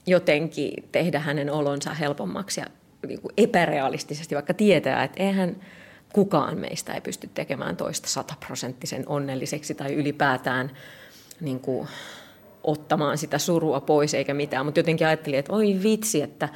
jotenkin 0.06 0.88
tehdä 0.92 1.18
hänen 1.18 1.50
olonsa 1.50 1.94
helpommaksi 1.94 2.60
ja 2.60 2.66
niin 3.06 3.20
kuin 3.20 3.32
epärealistisesti, 3.36 4.34
vaikka 4.34 4.54
tietää, 4.54 5.04
että 5.04 5.22
eihän 5.22 5.56
kukaan 6.12 6.58
meistä 6.58 6.94
ei 6.94 7.00
pysty 7.00 7.30
tekemään 7.34 7.76
toista 7.76 8.08
sataprosenttisen 8.08 9.04
onnelliseksi 9.08 9.74
tai 9.74 9.94
ylipäätään 9.94 10.70
niin 11.40 11.60
kuin, 11.60 11.88
ottamaan 12.64 13.18
sitä 13.18 13.38
surua 13.38 13.80
pois 13.80 14.14
eikä 14.14 14.34
mitään. 14.34 14.66
Mutta 14.66 14.80
jotenkin 14.80 15.06
ajattelin, 15.06 15.38
että 15.38 15.52
oi 15.52 15.78
vitsi, 15.82 16.22
että 16.22 16.48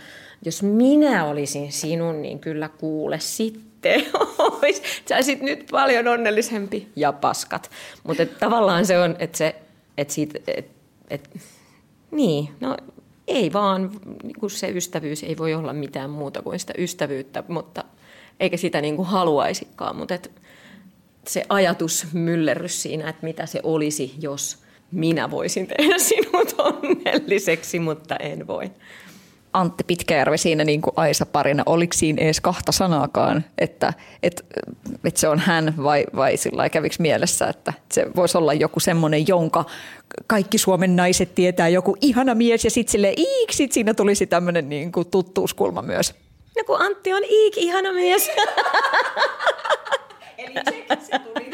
jos 0.45 0.63
minä 0.63 1.25
olisin 1.25 1.73
sinun, 1.73 2.23
niin 2.23 2.39
kyllä 2.39 2.69
kuule 2.69 3.21
sitten 3.21 3.68
olisi. 4.39 4.83
Sä 5.09 5.17
nyt 5.41 5.67
paljon 5.71 6.09
onnellisempi 6.09 6.89
ja 6.97 7.13
paskat. 7.13 7.71
Mutta 8.05 8.27
tavallaan 8.27 8.87
se 8.87 8.99
on, 8.99 9.17
että 9.19 9.39
se, 9.39 9.57
että 9.99 10.15
siitä, 10.15 10.39
et, 10.47 10.71
et, 11.11 11.31
niin, 12.11 12.49
no 12.61 12.77
ei 13.29 13.53
vaan, 13.53 13.91
kun 14.41 14.51
se 14.51 14.69
ystävyys 14.69 15.23
ei 15.23 15.39
voi 15.39 15.55
olla 15.55 15.73
mitään 15.73 16.11
muuta 16.11 16.43
kuin 16.43 16.59
sitä 16.59 16.73
ystävyyttä, 16.79 17.45
mutta 17.49 17.85
eikä 18.41 18.57
sitä 18.57 18.81
niin 18.81 18.97
kuin 18.97 19.09
haluaisikaan, 19.09 19.97
mutta 19.97 20.15
et 20.15 20.31
se 21.27 21.45
ajatus 21.49 22.07
myllerrys 22.13 22.83
siinä, 22.83 23.09
että 23.09 23.27
mitä 23.27 23.47
se 23.47 23.61
olisi, 23.63 24.15
jos 24.21 24.59
minä 24.93 25.31
voisin 25.31 25.67
tehdä 25.67 25.99
sinut 25.99 26.55
onnelliseksi, 26.69 27.79
mutta 27.79 28.17
en 28.17 28.47
voi. 28.47 28.71
Antti 29.53 29.85
Pitkäjärvi 29.85 30.39
siinä 30.39 30.65
niin 30.65 30.83
kuin 30.83 30.93
Aisa 30.97 31.27
parina, 31.27 31.63
oliko 31.67 31.93
siinä 31.93 32.23
edes 32.23 32.41
kahta 32.41 32.73
sanaakaan, 32.73 33.45
että, 33.59 33.93
että, 34.23 34.43
että 35.05 35.21
se 35.21 35.29
on 35.29 35.39
hän 35.39 35.75
vai, 35.83 36.05
vai 36.17 36.37
sillä 36.37 36.69
kävikö 36.69 36.97
mielessä, 36.99 37.49
että 37.49 37.73
se 37.93 38.07
voisi 38.17 38.39
olla 38.39 38.55
joku 38.55 38.81
semmoinen, 38.81 39.29
jonka 39.29 39.65
kaikki 40.27 40.59
Suomen 40.59 40.97
naiset 40.97 41.35
tietää, 41.35 41.69
joku 41.69 41.97
ihana 42.01 42.35
mies 42.35 42.65
ja 42.65 42.71
sitten 42.71 42.93
sille 42.93 43.15
iik, 43.17 43.53
sit 43.53 43.73
siinä 43.73 43.95
tulisi 43.95 44.27
tämmöinen 44.27 44.69
niin 44.69 44.93
kuin 44.93 45.11
tuttuuskulma 45.11 45.83
myös. 45.83 46.15
No 46.57 46.65
kun 46.67 46.81
Antti 46.81 47.13
on 47.13 47.23
iik, 47.25 47.57
ihana 47.57 47.93
mies. 47.93 48.31
Eli 50.39 50.55
se 51.01 51.19
tuli. 51.19 51.51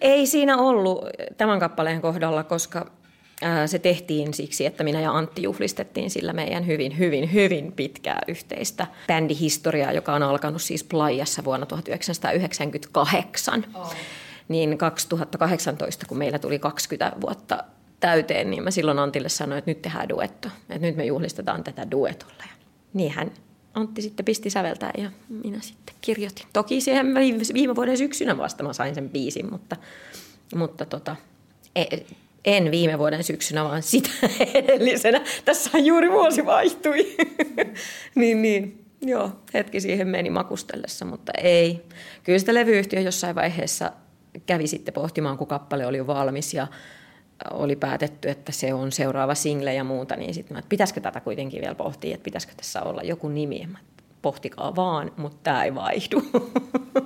Ei 0.00 0.26
siinä 0.26 0.56
ollut 0.56 1.04
tämän 1.36 1.60
kappaleen 1.60 2.00
kohdalla, 2.00 2.44
koska 2.44 2.90
se 3.66 3.78
tehtiin 3.78 4.34
siksi, 4.34 4.66
että 4.66 4.84
minä 4.84 5.00
ja 5.00 5.12
Antti 5.12 5.42
juhlistettiin 5.42 6.10
sillä 6.10 6.32
meidän 6.32 6.66
hyvin, 6.66 6.98
hyvin, 6.98 7.32
hyvin 7.32 7.72
pitkää 7.72 8.20
yhteistä 8.28 8.86
bändihistoriaa, 9.06 9.92
joka 9.92 10.14
on 10.14 10.22
alkanut 10.22 10.62
siis 10.62 10.84
Playassa 10.84 11.44
vuonna 11.44 11.66
1998. 11.66 13.66
Oh. 13.74 13.94
Niin 14.48 14.78
2018, 14.78 16.06
kun 16.06 16.18
meillä 16.18 16.38
tuli 16.38 16.58
20 16.58 17.20
vuotta 17.20 17.64
täyteen, 18.00 18.50
niin 18.50 18.62
mä 18.62 18.70
silloin 18.70 18.98
Antille 18.98 19.28
sanoin, 19.28 19.58
että 19.58 19.70
nyt 19.70 19.82
tehdään 19.82 20.08
duetto. 20.08 20.48
Että 20.68 20.86
nyt 20.86 20.96
me 20.96 21.04
juhlistetaan 21.04 21.64
tätä 21.64 21.90
duetolla. 21.90 22.34
Ja 22.38 22.52
niin 22.94 23.12
hän 23.12 23.30
Antti 23.74 24.02
sitten 24.02 24.24
pisti 24.24 24.50
säveltää 24.50 24.92
ja 24.98 25.10
minä 25.28 25.60
sitten 25.60 25.94
kirjoitin. 26.00 26.46
Toki 26.52 26.80
siihen 26.80 27.06
viime 27.54 27.76
vuoden 27.76 27.98
syksynä 27.98 28.38
vasta 28.38 28.62
mä 28.62 28.72
sain 28.72 28.94
sen 28.94 29.10
biisin, 29.10 29.50
mutta, 29.50 29.76
mutta 30.54 30.84
tota, 30.84 31.16
e, 31.76 31.84
en 32.46 32.70
viime 32.70 32.98
vuoden 32.98 33.24
syksynä, 33.24 33.64
vaan 33.64 33.82
sitä 33.82 34.10
edellisenä. 34.54 35.20
Tässä 35.44 35.78
juuri 35.78 36.10
vuosi 36.10 36.46
vaihtui. 36.46 37.16
niin, 38.14 38.42
niin. 38.42 38.82
Joo, 39.00 39.30
hetki 39.54 39.80
siihen 39.80 40.08
meni 40.08 40.30
makustellessa, 40.30 41.04
mutta 41.04 41.32
ei. 41.42 41.82
Kyllä 42.24 42.38
sitä 42.38 42.54
levyyhtiö 42.54 43.00
jossain 43.00 43.34
vaiheessa 43.34 43.92
kävi 44.46 44.66
sitten 44.66 44.94
pohtimaan, 44.94 45.38
kun 45.38 45.46
kappale 45.46 45.86
oli 45.86 45.96
jo 45.96 46.06
valmis 46.06 46.54
ja 46.54 46.66
oli 47.50 47.76
päätetty, 47.76 48.28
että 48.28 48.52
se 48.52 48.74
on 48.74 48.92
seuraava 48.92 49.34
single 49.34 49.74
ja 49.74 49.84
muuta, 49.84 50.16
niin 50.16 50.34
sitten 50.34 50.56
että 50.56 50.68
pitäisikö 50.68 51.00
tätä 51.00 51.20
kuitenkin 51.20 51.60
vielä 51.60 51.74
pohtia, 51.74 52.14
että 52.14 52.24
pitäisikö 52.24 52.54
tässä 52.56 52.82
olla 52.82 53.02
joku 53.02 53.28
nimi. 53.28 53.68
Mä, 53.72 53.78
pohtikaa 54.22 54.76
vaan, 54.76 55.12
mutta 55.16 55.38
tämä 55.42 55.64
ei 55.64 55.74
vaihdu. 55.74 56.22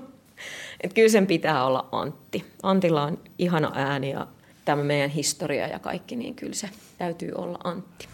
että 0.81 0.95
kyllä 0.95 1.09
sen 1.09 1.27
pitää 1.27 1.65
olla 1.65 1.89
Antti. 1.93 2.45
Antilla 2.63 3.03
on 3.03 3.19
ihana 3.39 3.73
ääni 3.75 4.11
ja 4.11 4.27
tämä 4.71 4.85
meidän 4.85 5.11
historia 5.11 5.67
ja 5.67 5.79
kaikki, 5.79 6.17
niin 6.17 6.35
kyllä 6.35 6.55
se 6.55 6.71
täytyy 6.99 7.33
olla 7.35 7.59
Antti. 7.65 8.09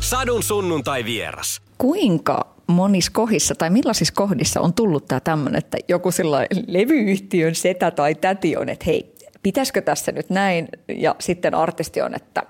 Sadun 0.00 0.42
sunnuntai 0.42 1.04
vieras. 1.04 1.62
Kuinka 1.78 2.54
monissa 2.66 3.12
kohdissa 3.14 3.54
tai 3.54 3.70
millaisissa 3.70 4.14
kohdissa 4.14 4.60
on 4.60 4.74
tullut 4.74 5.08
tämä 5.08 5.20
tämmöinen, 5.20 5.58
että 5.58 5.78
joku 5.88 6.10
sellainen 6.10 6.64
levyyhtiön 6.66 7.54
setä 7.54 7.90
tai 7.90 8.14
täti 8.14 8.56
on, 8.56 8.68
että 8.68 8.84
hei, 8.86 9.14
pitäisikö 9.42 9.82
tässä 9.82 10.12
nyt 10.12 10.30
näin? 10.30 10.68
Ja 10.88 11.16
sitten 11.18 11.54
artisti 11.54 12.00
on, 12.00 12.14
että 12.14 12.42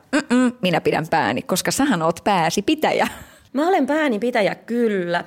minä 0.62 0.80
pidän 0.80 1.06
pääni, 1.10 1.42
koska 1.42 1.70
sähän 1.70 2.02
oot 2.02 2.20
pääsi 2.24 2.62
pitäjä. 2.62 3.08
Mä 3.52 3.68
olen 3.68 3.86
pääni 3.86 4.18
pitäjä 4.18 4.54
kyllä, 4.54 5.24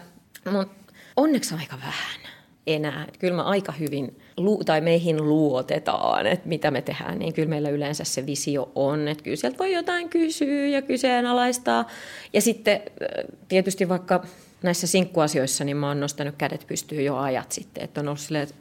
mutta 0.52 0.94
onneksi 1.16 1.56
aika 1.56 1.78
vähän 1.78 2.32
enää. 2.68 3.08
Kyllä 3.20 3.36
mä 3.36 3.44
aika 3.44 3.72
hyvin, 3.72 4.20
tai 4.66 4.82
meihin 4.82 5.30
luotetaan, 5.30 6.28
että 6.28 6.50
mitä 6.50 6.72
me 6.72 6.82
tehdään, 6.82 7.20
niin 7.20 7.34
kyllä 7.34 7.50
meillä 7.50 7.70
yleensä 7.70 8.04
se 8.04 8.26
visio 8.26 8.72
on, 8.76 9.08
että 9.08 9.24
kyllä 9.24 9.38
sieltä 9.38 9.58
voi 9.58 9.74
jotain 9.74 10.10
kysyä 10.10 10.68
ja 10.68 10.82
kyseenalaistaa. 10.82 11.88
Ja 12.34 12.42
sitten 12.42 12.82
tietysti 13.48 13.90
vaikka 13.90 14.24
näissä 14.64 14.88
sinkkuasioissa, 14.88 15.64
niin 15.64 15.78
mä 15.78 15.88
oon 15.88 16.00
nostanut 16.00 16.36
kädet 16.38 16.68
pystyyn 16.68 17.06
jo 17.06 17.18
ajat 17.18 17.52
sitten, 17.52 17.84
että 17.84 18.02
on 18.02 18.08
ollut 18.08 18.20
silleen, 18.20 18.44
että 18.44 18.56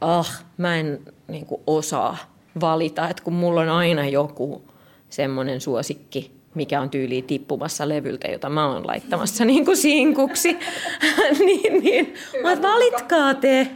ah, 0.00 0.44
mä 0.56 0.76
en 0.76 1.00
niin 1.28 1.46
osaa 1.66 2.16
valita, 2.60 3.08
että 3.08 3.22
kun 3.22 3.32
mulla 3.32 3.60
on 3.60 3.68
aina 3.68 4.08
joku 4.08 4.62
semmoinen 5.10 5.60
suosikki, 5.60 6.32
mikä 6.54 6.80
on 6.80 6.90
tyyli 6.90 7.22
tippumassa 7.22 7.88
levyltä, 7.88 8.28
jota 8.28 8.48
mä 8.48 8.68
oon 8.68 8.86
laittamassa 8.86 9.44
niin 9.44 9.64
kuin 9.64 9.76
sinkuksi, 9.76 10.58
niin, 11.46 11.82
niin 11.82 12.14
mä 12.42 12.62
valitkaa 12.62 13.34
te. 13.34 13.68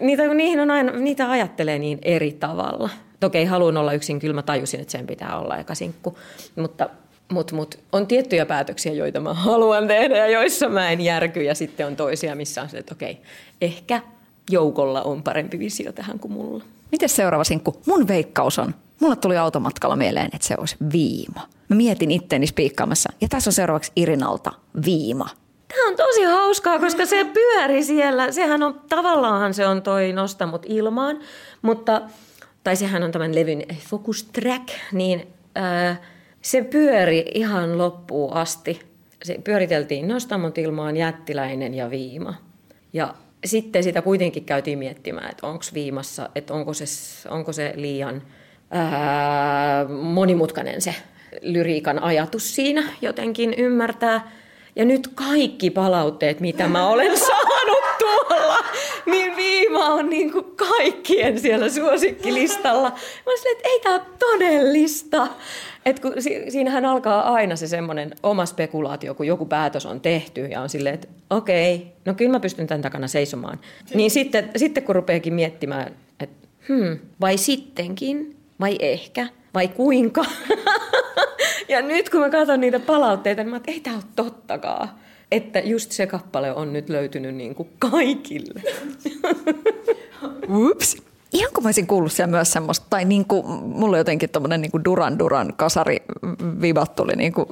Niitä, 0.00 0.34
niihin 0.34 0.60
on 0.60 0.70
aina, 0.70 0.92
niitä 0.92 1.30
ajattelee 1.30 1.78
niin 1.78 1.98
eri 2.02 2.32
tavalla. 2.32 2.90
Toki 3.20 3.44
haluan 3.44 3.76
olla 3.76 3.92
yksin, 3.92 4.18
kyllä 4.18 4.34
mä 4.34 4.42
tajusin, 4.42 4.80
että 4.80 4.92
sen 4.92 5.06
pitää 5.06 5.38
olla 5.38 5.56
eka 5.56 5.74
sinkku, 5.74 6.18
mutta 6.56 6.88
mutta 7.32 7.54
mut, 7.54 7.78
on 7.92 8.06
tiettyjä 8.06 8.46
päätöksiä, 8.46 8.92
joita 8.92 9.20
mä 9.20 9.34
haluan 9.34 9.88
tehdä 9.88 10.16
ja 10.16 10.26
joissa 10.26 10.68
mä 10.68 10.90
en 10.90 11.00
järky. 11.00 11.42
Ja 11.42 11.54
sitten 11.54 11.86
on 11.86 11.96
toisia, 11.96 12.34
missä 12.34 12.62
on 12.62 12.68
se, 12.68 12.78
että 12.78 12.94
okei, 12.94 13.18
ehkä 13.60 14.00
joukolla 14.50 15.02
on 15.02 15.22
parempi 15.22 15.58
visio 15.58 15.92
tähän 15.92 16.18
kuin 16.18 16.32
mulla. 16.32 16.64
Miten 16.92 17.08
seuraava 17.08 17.44
sinkku? 17.44 17.82
Mun 17.86 18.08
veikkaus 18.08 18.58
on, 18.58 18.74
mulla 19.00 19.16
tuli 19.16 19.36
automatkalla 19.36 19.96
mieleen, 19.96 20.30
että 20.32 20.46
se 20.46 20.54
olisi 20.58 20.76
viima. 20.92 21.48
Mä 21.68 21.76
mietin 21.76 22.10
itteeni 22.10 22.46
spiikkaamassa. 22.46 23.12
Ja 23.20 23.28
tässä 23.28 23.48
on 23.48 23.54
seuraavaksi 23.54 23.92
Irinalta 23.96 24.52
viima. 24.84 25.28
Tämä 25.68 25.88
on 25.88 25.96
tosi 25.96 26.22
hauskaa, 26.22 26.78
koska 26.78 27.06
se 27.06 27.24
pyöri 27.24 27.84
siellä. 27.84 28.32
Sehän 28.32 28.62
on, 28.62 28.80
tavallaan 28.88 29.54
se 29.54 29.66
on 29.66 29.82
toi 29.82 30.12
Nosta 30.12 30.46
mut 30.46 30.66
ilmaan, 30.68 31.18
mutta, 31.62 32.02
tai 32.64 32.76
sehän 32.76 33.02
on 33.02 33.12
tämän 33.12 33.34
levyn 33.34 33.62
focus 33.88 34.24
track, 34.24 34.68
niin 34.92 35.26
äh, 35.58 36.00
se 36.42 36.62
pyöri 36.62 37.24
ihan 37.34 37.78
loppuun 37.78 38.32
asti. 38.32 38.80
Se 39.22 39.38
pyöriteltiin 39.44 40.08
Nosta 40.08 40.38
mut 40.38 40.58
ilmaan, 40.58 40.96
Jättiläinen 40.96 41.74
ja 41.74 41.90
Viima. 41.90 42.34
Ja 42.92 43.14
sitten 43.44 43.82
sitä 43.82 44.02
kuitenkin 44.02 44.44
käytiin 44.44 44.78
miettimään, 44.78 45.30
että 45.30 45.46
onko 45.46 45.64
viimassa, 45.74 46.28
että 46.34 46.54
onko 46.54 46.74
se, 46.74 46.84
onko 47.28 47.52
se 47.52 47.72
liian 47.76 48.22
ää, 48.70 49.84
monimutkainen 49.88 50.80
se 50.80 50.94
lyriikan 51.42 52.02
ajatus 52.02 52.54
siinä 52.54 52.84
jotenkin 53.02 53.54
ymmärtää. 53.54 54.30
Ja 54.78 54.84
nyt 54.84 55.08
kaikki 55.14 55.70
palautteet, 55.70 56.40
mitä 56.40 56.68
mä 56.68 56.88
olen 56.88 57.18
saanut 57.26 57.84
tuolla, 57.98 58.58
niin 59.06 59.36
Viima 59.36 59.86
on 59.86 60.10
niin 60.10 60.32
kuin 60.32 60.44
kaikkien 60.56 61.40
siellä 61.40 61.68
suosikkilistalla. 61.68 62.90
Mä 62.90 63.32
sanoin, 63.38 63.56
että 63.56 63.68
ei 63.68 63.80
tämä 63.80 63.94
ole 63.94 64.04
todellista. 64.18 65.28
Et 65.86 66.00
kun, 66.00 66.12
si, 66.18 66.44
siinähän 66.48 66.84
alkaa 66.84 67.32
aina 67.32 67.56
se 67.56 67.66
semmoinen 67.66 68.14
oma 68.22 68.46
spekulaatio, 68.46 69.14
kun 69.14 69.26
joku 69.26 69.46
päätös 69.46 69.86
on 69.86 70.00
tehty 70.00 70.46
ja 70.46 70.60
on 70.60 70.68
silleen, 70.68 70.94
että 70.94 71.08
okei, 71.30 71.86
no 72.04 72.14
kyllä 72.14 72.30
mä 72.30 72.40
pystyn 72.40 72.66
tämän 72.66 72.82
takana 72.82 73.08
seisomaan. 73.08 73.58
Niin 73.94 74.10
sitten, 74.10 74.50
sitten 74.56 74.82
kun 74.82 74.94
rupeakin 74.94 75.34
miettimään, 75.34 75.94
että 76.20 76.48
hmm, 76.68 76.98
vai 77.20 77.36
sittenkin, 77.36 78.36
vai 78.60 78.76
ehkä, 78.80 79.26
vai 79.54 79.68
kuinka. 79.68 80.24
ja 81.68 81.82
nyt 81.82 82.10
kun 82.10 82.20
mä 82.20 82.30
katson 82.30 82.60
niitä 82.60 82.80
palautteita, 82.80 83.42
niin 83.42 83.50
mä 83.50 83.56
että 83.56 83.72
ei 83.72 83.80
tämä 83.80 83.96
ole 83.96 84.04
tottakaan. 84.16 84.88
Että 85.32 85.58
just 85.58 85.92
se 85.92 86.06
kappale 86.06 86.54
on 86.54 86.72
nyt 86.72 86.88
löytynyt 86.88 87.34
niin 87.34 87.54
kuin 87.54 87.68
kaikille. 87.78 88.62
Ups. 90.48 90.96
Ihan 91.32 91.52
kun 91.54 91.62
mä 91.62 91.68
olisin 91.68 91.86
kuullut 91.86 92.12
siellä 92.12 92.30
myös 92.30 92.52
semmoista, 92.52 92.86
tai 92.90 93.04
niin 93.04 93.24
kuin, 93.24 93.46
mulla 93.46 93.98
jotenkin 93.98 94.30
tommonen 94.30 94.60
niin 94.60 94.70
kuin 94.70 94.84
Duran 94.84 95.18
Duran 95.18 95.52
kasari 95.56 95.96
vibat 96.60 96.96
tuli 96.96 97.12
niin 97.16 97.32
kuin 97.32 97.48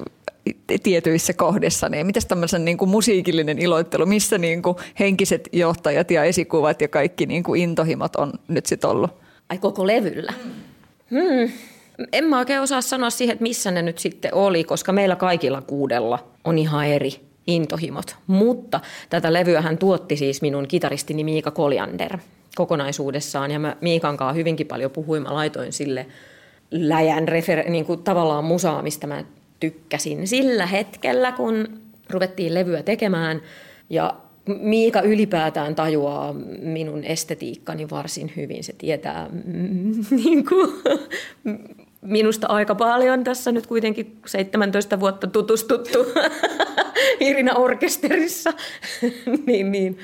tietyissä 0.83 1.33
kohdissa, 1.33 1.89
niin 1.89 2.05
mitäs 2.05 2.25
tämmöisen 2.25 2.65
niin 2.65 2.77
kuin 2.77 2.89
musiikillinen 2.89 3.59
iloittelu, 3.59 4.05
missä 4.05 4.37
niin 4.37 4.61
kuin 4.61 4.77
henkiset 4.99 5.49
johtajat 5.53 6.11
ja 6.11 6.23
esikuvat 6.23 6.81
ja 6.81 6.87
kaikki 6.87 7.25
niin 7.25 7.43
kuin 7.43 7.61
intohimot 7.61 8.15
on 8.15 8.33
nyt 8.47 8.65
sitten 8.65 8.89
ollut? 8.89 9.11
Ai 9.49 9.57
koko 9.57 9.87
levyllä? 9.87 10.33
Hmm. 11.11 11.51
En 12.13 12.23
mä 12.23 12.39
oikein 12.39 12.61
osaa 12.61 12.81
sanoa 12.81 13.09
siihen, 13.09 13.33
että 13.33 13.43
missä 13.43 13.71
ne 13.71 13.81
nyt 13.81 13.97
sitten 13.97 14.33
oli, 14.33 14.63
koska 14.63 14.91
meillä 14.91 15.15
kaikilla 15.15 15.61
kuudella 15.61 16.27
on 16.43 16.57
ihan 16.57 16.87
eri 16.87 17.11
intohimot. 17.47 18.15
Mutta 18.27 18.79
tätä 19.09 19.33
levyä 19.33 19.61
hän 19.61 19.77
tuotti 19.77 20.17
siis 20.17 20.41
minun 20.41 20.67
kitaristini 20.67 21.23
Miika 21.23 21.51
Koljander 21.51 22.17
kokonaisuudessaan. 22.55 23.51
Ja 23.51 23.59
mä 23.59 23.75
Miikan 23.81 24.17
kanssa 24.17 24.33
hyvinkin 24.33 24.67
paljon 24.67 24.91
puhuin. 24.91 25.23
Mä 25.23 25.33
laitoin 25.33 25.73
sille 25.73 26.05
läjän 26.71 27.27
refer- 27.27 27.69
niin 27.69 27.85
kuin 27.85 28.03
tavallaan 28.03 28.43
musaa, 28.43 28.81
mistä 28.81 29.07
mä 29.07 29.23
tykkäsin 29.59 30.27
sillä 30.27 30.65
hetkellä, 30.65 31.31
kun 31.31 31.81
ruvettiin 32.09 32.53
levyä 32.53 32.83
tekemään. 32.83 33.41
Ja 33.89 34.13
Miika 34.47 35.01
ylipäätään 35.01 35.75
tajuaa 35.75 36.33
minun 36.61 37.03
estetiikkani 37.03 37.89
varsin 37.89 38.33
hyvin. 38.35 38.63
Se 38.63 38.73
tietää 38.77 39.29
mm, 39.45 39.91
niin 40.23 40.45
kuin, 40.45 40.73
minusta 42.07 42.47
aika 42.47 42.75
paljon. 42.75 43.23
Tässä 43.23 43.51
nyt 43.51 43.67
kuitenkin 43.67 44.19
17 44.25 44.99
vuotta 44.99 45.27
tutustuttu 45.27 45.99
Irina 47.19 47.53
Orkesterissa. 47.55 48.53
niin, 49.45 49.71
niin. 49.71 49.99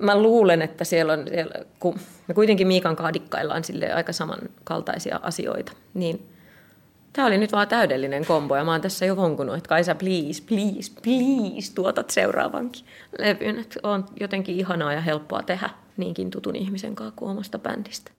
Mä 0.00 0.22
luulen, 0.22 0.62
että 0.62 0.84
siellä 0.84 1.12
on, 1.12 1.24
siellä, 1.28 1.54
kun 1.80 1.98
me 2.28 2.34
kuitenkin 2.34 2.66
Miikan 2.66 2.96
kaadikkaillaan 2.96 3.64
sille 3.64 3.92
aika 3.92 4.12
samankaltaisia 4.12 5.20
asioita, 5.22 5.72
niin 5.94 6.28
Tämä 7.12 7.28
oli 7.28 7.38
nyt 7.38 7.52
vaan 7.52 7.68
täydellinen 7.68 8.26
kombo 8.26 8.56
ja 8.56 8.64
mä 8.64 8.72
oon 8.72 8.80
tässä 8.80 9.06
jo 9.06 9.16
vonkunut, 9.16 9.56
että 9.56 9.68
Kaisa, 9.68 9.94
please, 9.94 10.42
please, 10.42 10.92
please, 11.02 11.74
tuotat 11.74 12.10
seuraavankin 12.10 12.84
levyn. 13.18 13.58
Että 13.58 13.80
on 13.82 14.04
jotenkin 14.20 14.56
ihanaa 14.56 14.92
ja 14.92 15.00
helppoa 15.00 15.42
tehdä 15.42 15.70
niinkin 15.96 16.30
tutun 16.30 16.56
ihmisen 16.56 16.94
kanssa 16.94 17.16
kuin 17.16 17.30
omasta 17.30 17.58
bändistä. 17.58 18.17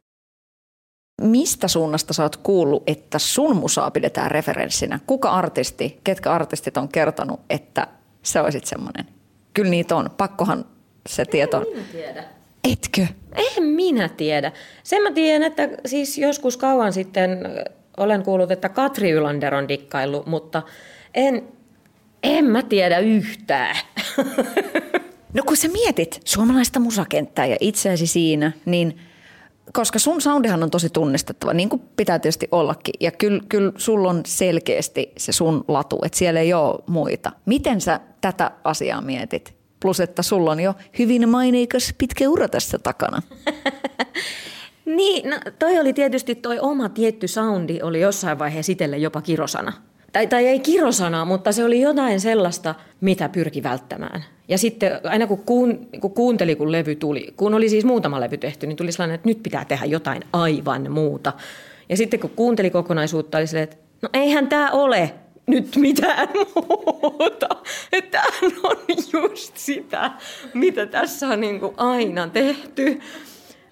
Mistä 1.20 1.68
suunnasta 1.68 2.14
sä 2.14 2.24
oot 2.24 2.38
kuullut, 2.38 2.84
että 2.88 3.20
sun 3.20 3.56
musaa 3.56 3.92
pidetään 3.92 4.32
referenssinä? 4.32 5.00
Kuka 5.08 5.30
artisti, 5.30 6.00
ketkä 6.04 6.32
artistit 6.32 6.78
on 6.78 6.90
kertonut, 6.90 7.40
että 7.50 7.88
se 8.24 8.42
olisit 8.42 8.66
semmoinen? 8.66 9.06
Kyllä 9.54 9.70
niitä 9.70 9.96
on. 9.96 10.10
Pakkohan 10.18 10.66
se 11.10 11.26
tieto 11.26 11.58
En 11.62 11.68
minä 11.68 11.84
tiedä. 11.92 12.24
Etkö? 12.72 13.08
En 13.36 13.64
minä 13.64 14.10
tiedä. 14.10 14.52
Sen 14.84 15.04
mä 15.04 15.12
tiedän, 15.12 15.44
että 15.44 15.70
siis 15.86 16.18
joskus 16.18 16.58
kauan 16.58 16.94
sitten 16.94 17.40
olen 17.98 18.24
kuullut, 18.24 18.52
että 18.52 18.70
Katri 18.70 19.12
Ylander 19.12 19.56
on 19.56 19.68
dikkaillut, 19.68 20.26
mutta 20.26 20.64
en, 21.14 21.44
en 22.24 22.46
mä 22.46 22.64
tiedä 22.64 23.00
yhtään. 23.00 23.76
No 25.34 25.44
kun 25.44 25.58
sä 25.58 25.68
mietit 25.68 26.22
suomalaista 26.26 26.80
musakenttää 26.80 27.46
ja 27.46 27.58
itseäsi 27.60 28.08
siinä, 28.08 28.52
niin 28.66 29.00
koska 29.74 30.00
sun 30.00 30.22
soundihan 30.22 30.64
on 30.64 30.72
tosi 30.72 30.90
tunnistettava, 30.90 31.54
niin 31.54 31.70
kuin 31.70 31.82
pitää 31.96 32.20
tietysti 32.20 32.48
ollakin. 32.52 32.94
Ja 33.00 33.12
kyllä, 33.12 33.44
kyllä 33.50 33.72
sulla 33.78 34.10
on 34.10 34.22
selkeästi 34.26 35.12
se 35.18 35.32
sun 35.32 35.66
latu, 35.68 36.00
että 36.06 36.18
siellä 36.18 36.40
ei 36.40 36.54
ole 36.54 36.84
muita. 36.88 37.32
Miten 37.46 37.82
sä 37.82 38.00
tätä 38.22 38.52
asiaa 38.64 39.02
mietit? 39.02 39.54
Plus, 39.80 40.00
että 40.00 40.22
sulla 40.22 40.52
on 40.52 40.60
jo 40.60 40.74
hyvin 41.00 41.30
maineikas 41.30 41.94
pitkä 41.98 42.30
ura 42.30 42.48
tässä 42.48 42.80
takana. 42.80 43.22
Niin, 44.96 45.30
no, 45.30 45.40
toi 45.60 45.80
oli 45.80 45.94
tietysti 45.94 46.36
toi 46.36 46.60
oma 46.60 46.90
tietty 46.90 47.28
soundi 47.28 47.80
oli 47.82 48.02
jossain 48.02 48.40
vaiheessa 48.40 48.72
itselle 48.72 48.98
jopa 48.98 49.22
kirosana. 49.22 49.74
Tai, 50.14 50.28
tai 50.28 50.48
ei 50.48 50.60
kirosana, 50.60 51.26
mutta 51.26 51.52
se 51.52 51.64
oli 51.64 51.82
jotain 51.82 52.20
sellaista, 52.20 52.76
mitä 53.02 53.30
pyrki 53.30 53.64
välttämään. 53.64 54.24
Ja 54.48 54.58
sitten 54.58 54.92
aina 55.04 55.28
kun, 55.28 55.44
kuun, 55.46 55.88
kun 56.02 56.12
kuunteli, 56.12 56.56
kun 56.56 56.72
levy 56.72 56.96
tuli, 56.96 57.34
kun 57.38 57.54
oli 57.54 57.70
siis 57.70 57.86
muutama 57.86 58.20
levy 58.20 58.38
tehty, 58.38 58.68
niin 58.68 58.78
tuli 58.78 58.92
sellainen, 58.92 59.16
että 59.16 59.30
nyt 59.30 59.44
pitää 59.44 59.66
tehdä 59.66 59.86
jotain 59.86 60.22
aivan 60.34 60.92
muuta. 60.92 61.34
Ja 61.90 61.98
sitten 61.98 62.20
kun 62.20 62.30
kuunteli 62.36 62.70
kokonaisuutta, 62.70 63.38
oli 63.38 63.48
silleen, 63.48 63.64
että 63.64 63.78
no 64.02 64.10
eihän 64.14 64.48
tämä 64.48 64.72
ole 64.72 65.14
nyt 65.48 65.76
mitään 65.76 66.30
muuta. 66.70 67.50
Että 67.92 68.22
on 68.64 68.78
just 69.14 69.58
sitä, 69.58 70.12
mitä 70.54 70.86
tässä 70.86 71.28
on 71.28 71.42
niin 71.42 71.60
kuin 71.60 71.74
aina 71.78 72.28
tehty. 72.28 73.00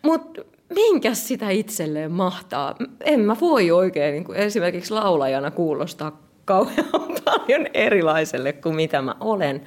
Mutta 0.02 0.42
minkä 0.76 1.14
sitä 1.14 1.50
itselleen 1.50 2.12
mahtaa? 2.12 2.76
En 3.02 3.20
mä 3.20 3.36
voi 3.42 3.72
oikein 3.72 4.14
niin 4.14 4.24
kuin 4.24 4.38
esimerkiksi 4.38 4.94
laulajana 4.94 5.52
kuulostaa 5.52 6.27
kauhean 6.48 6.88
paljon 7.26 7.68
erilaiselle 7.74 8.54
kuin 8.54 8.76
mitä 8.76 9.02
mä 9.02 9.16
olen. 9.20 9.62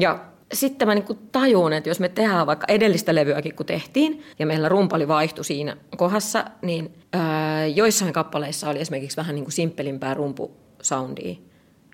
Ja 0.00 0.18
sitten 0.52 0.88
mä 0.88 0.94
niin 0.94 1.04
kuin 1.04 1.18
tajun, 1.32 1.72
että 1.72 1.90
jos 1.90 2.00
me 2.00 2.08
tehdään 2.08 2.46
vaikka 2.46 2.66
edellistä 2.68 3.14
levyäkin 3.14 3.54
kun 3.54 3.66
tehtiin, 3.66 4.22
ja 4.38 4.46
meillä 4.46 4.68
rumpali 4.68 5.08
vaihtui 5.08 5.44
siinä 5.44 5.76
kohdassa, 5.96 6.44
niin 6.62 6.94
ää, 7.12 7.66
joissain 7.66 8.12
kappaleissa 8.12 8.70
oli 8.70 8.80
esimerkiksi 8.80 9.16
vähän 9.16 9.34
niin 9.34 9.44
kuin 9.44 9.52
simppelimpää 9.52 10.14
rumpusoundia. 10.14 11.34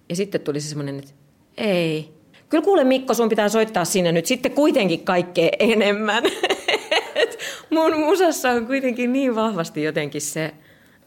Ja 0.09 0.17
sitten 0.17 0.41
tuli 0.41 0.61
se 0.61 0.69
semmoinen, 0.69 0.99
että 0.99 1.11
ei. 1.57 2.15
Kyllä 2.49 2.65
kuule 2.65 2.85
Mikko, 2.85 3.15
sun 3.15 3.29
pitää 3.29 3.49
soittaa 3.49 3.85
sinne 3.85 4.13
nyt 4.13 4.27
sitten 4.27 4.53
kuitenkin 4.53 5.05
kaikkea 5.05 5.51
enemmän. 5.59 6.25
mun 7.71 7.99
musassa 7.99 8.51
on 8.51 8.67
kuitenkin 8.67 9.13
niin 9.13 9.35
vahvasti 9.35 9.83
jotenkin 9.83 10.21
se, 10.21 10.55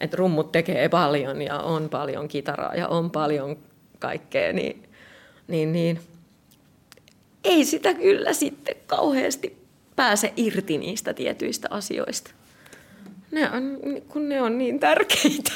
että 0.00 0.16
rummut 0.16 0.52
tekee 0.52 0.88
paljon 0.88 1.42
ja 1.42 1.58
on 1.58 1.88
paljon 1.88 2.28
kitaraa 2.28 2.74
ja 2.74 2.88
on 2.88 3.10
paljon 3.10 3.56
kaikkea, 3.98 4.52
niin, 4.52 4.88
niin, 5.48 5.72
niin 5.72 6.00
ei 7.44 7.64
sitä 7.64 7.94
kyllä 7.94 8.32
sitten 8.32 8.76
kauheasti 8.86 9.64
pääse 9.96 10.32
irti 10.36 10.78
niistä 10.78 11.14
tietyistä 11.14 11.68
asioista. 11.70 12.30
Ne 13.30 13.50
on, 13.50 13.78
kun 14.08 14.28
ne 14.28 14.42
on 14.42 14.58
niin 14.58 14.80
tärkeitä. 14.80 15.52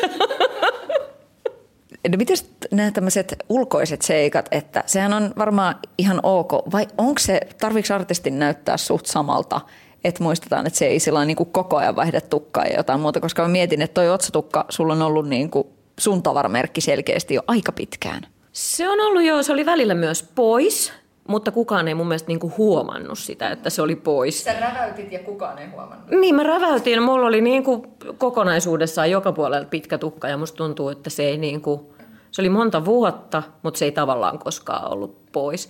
No 2.09 2.16
miten 2.16 2.37
nämä 2.70 2.90
tämmöiset 2.90 3.37
ulkoiset 3.48 4.03
seikat, 4.03 4.48
että 4.51 4.85
sehän 4.87 5.12
on 5.12 5.33
varmaan 5.38 5.74
ihan 5.98 6.20
ok, 6.22 6.53
vai 6.72 6.87
onko 6.98 7.18
se, 7.18 7.40
tarvitsetko 7.61 7.94
artistin 7.94 8.38
näyttää 8.38 8.77
suht 8.77 9.07
samalta, 9.07 9.61
että 10.04 10.22
muistetaan, 10.22 10.66
että 10.66 10.78
se 10.78 10.87
ei 10.87 11.00
sillä 11.00 11.24
niin 11.24 11.37
kuin 11.37 11.50
koko 11.52 11.76
ajan 11.76 11.96
vaihda 11.96 12.20
tukkaa 12.20 12.66
ja 12.66 12.76
jotain 12.76 13.00
muuta, 13.00 13.20
koska 13.20 13.42
mä 13.42 13.48
mietin, 13.48 13.82
että 13.82 13.94
toi 13.94 14.11
otsatukka 14.11 14.64
sulla 14.68 14.92
on 14.92 15.02
ollut 15.02 15.28
niin 15.28 15.50
kuin 15.50 15.68
sun 15.98 16.22
tavaramerkki 16.22 16.80
selkeästi 16.80 17.34
jo 17.34 17.42
aika 17.46 17.72
pitkään. 17.72 18.22
Se 18.52 18.88
on 18.88 19.00
ollut 19.00 19.22
jo, 19.22 19.42
se 19.42 19.52
oli 19.52 19.66
välillä 19.66 19.94
myös 19.94 20.22
pois, 20.34 20.92
mutta 21.28 21.50
kukaan 21.50 21.88
ei 21.88 21.94
mun 21.94 22.08
mielestä 22.08 22.28
niinku 22.28 22.52
huomannut 22.58 23.18
sitä, 23.18 23.50
että 23.50 23.70
se 23.70 23.82
oli 23.82 23.96
pois. 23.96 24.44
Sä 24.44 24.61
räväytit 24.61 25.12
ja 25.12 25.18
kukaan 25.18 25.58
ei 25.58 25.66
huomannut. 25.66 26.11
Niin, 26.11 26.34
mä 26.34 26.42
räväytin. 26.42 27.02
Mulla 27.02 27.26
oli 27.26 27.40
niinku 27.40 27.87
kokonaisuudessaan 28.18 29.11
joka 29.11 29.32
puolella 29.32 29.66
pitkä 29.66 29.98
tukka 29.98 30.28
ja 30.28 30.37
musta 30.37 30.56
tuntuu, 30.56 30.88
että 30.88 31.11
se 31.11 31.22
ei 31.22 31.38
niinku, 31.38 31.94
se 32.30 32.42
oli 32.42 32.48
monta 32.48 32.84
vuotta, 32.84 33.42
mutta 33.62 33.78
se 33.78 33.84
ei 33.84 33.92
tavallaan 33.92 34.38
koskaan 34.38 34.92
ollut 34.92 35.32
pois. 35.32 35.68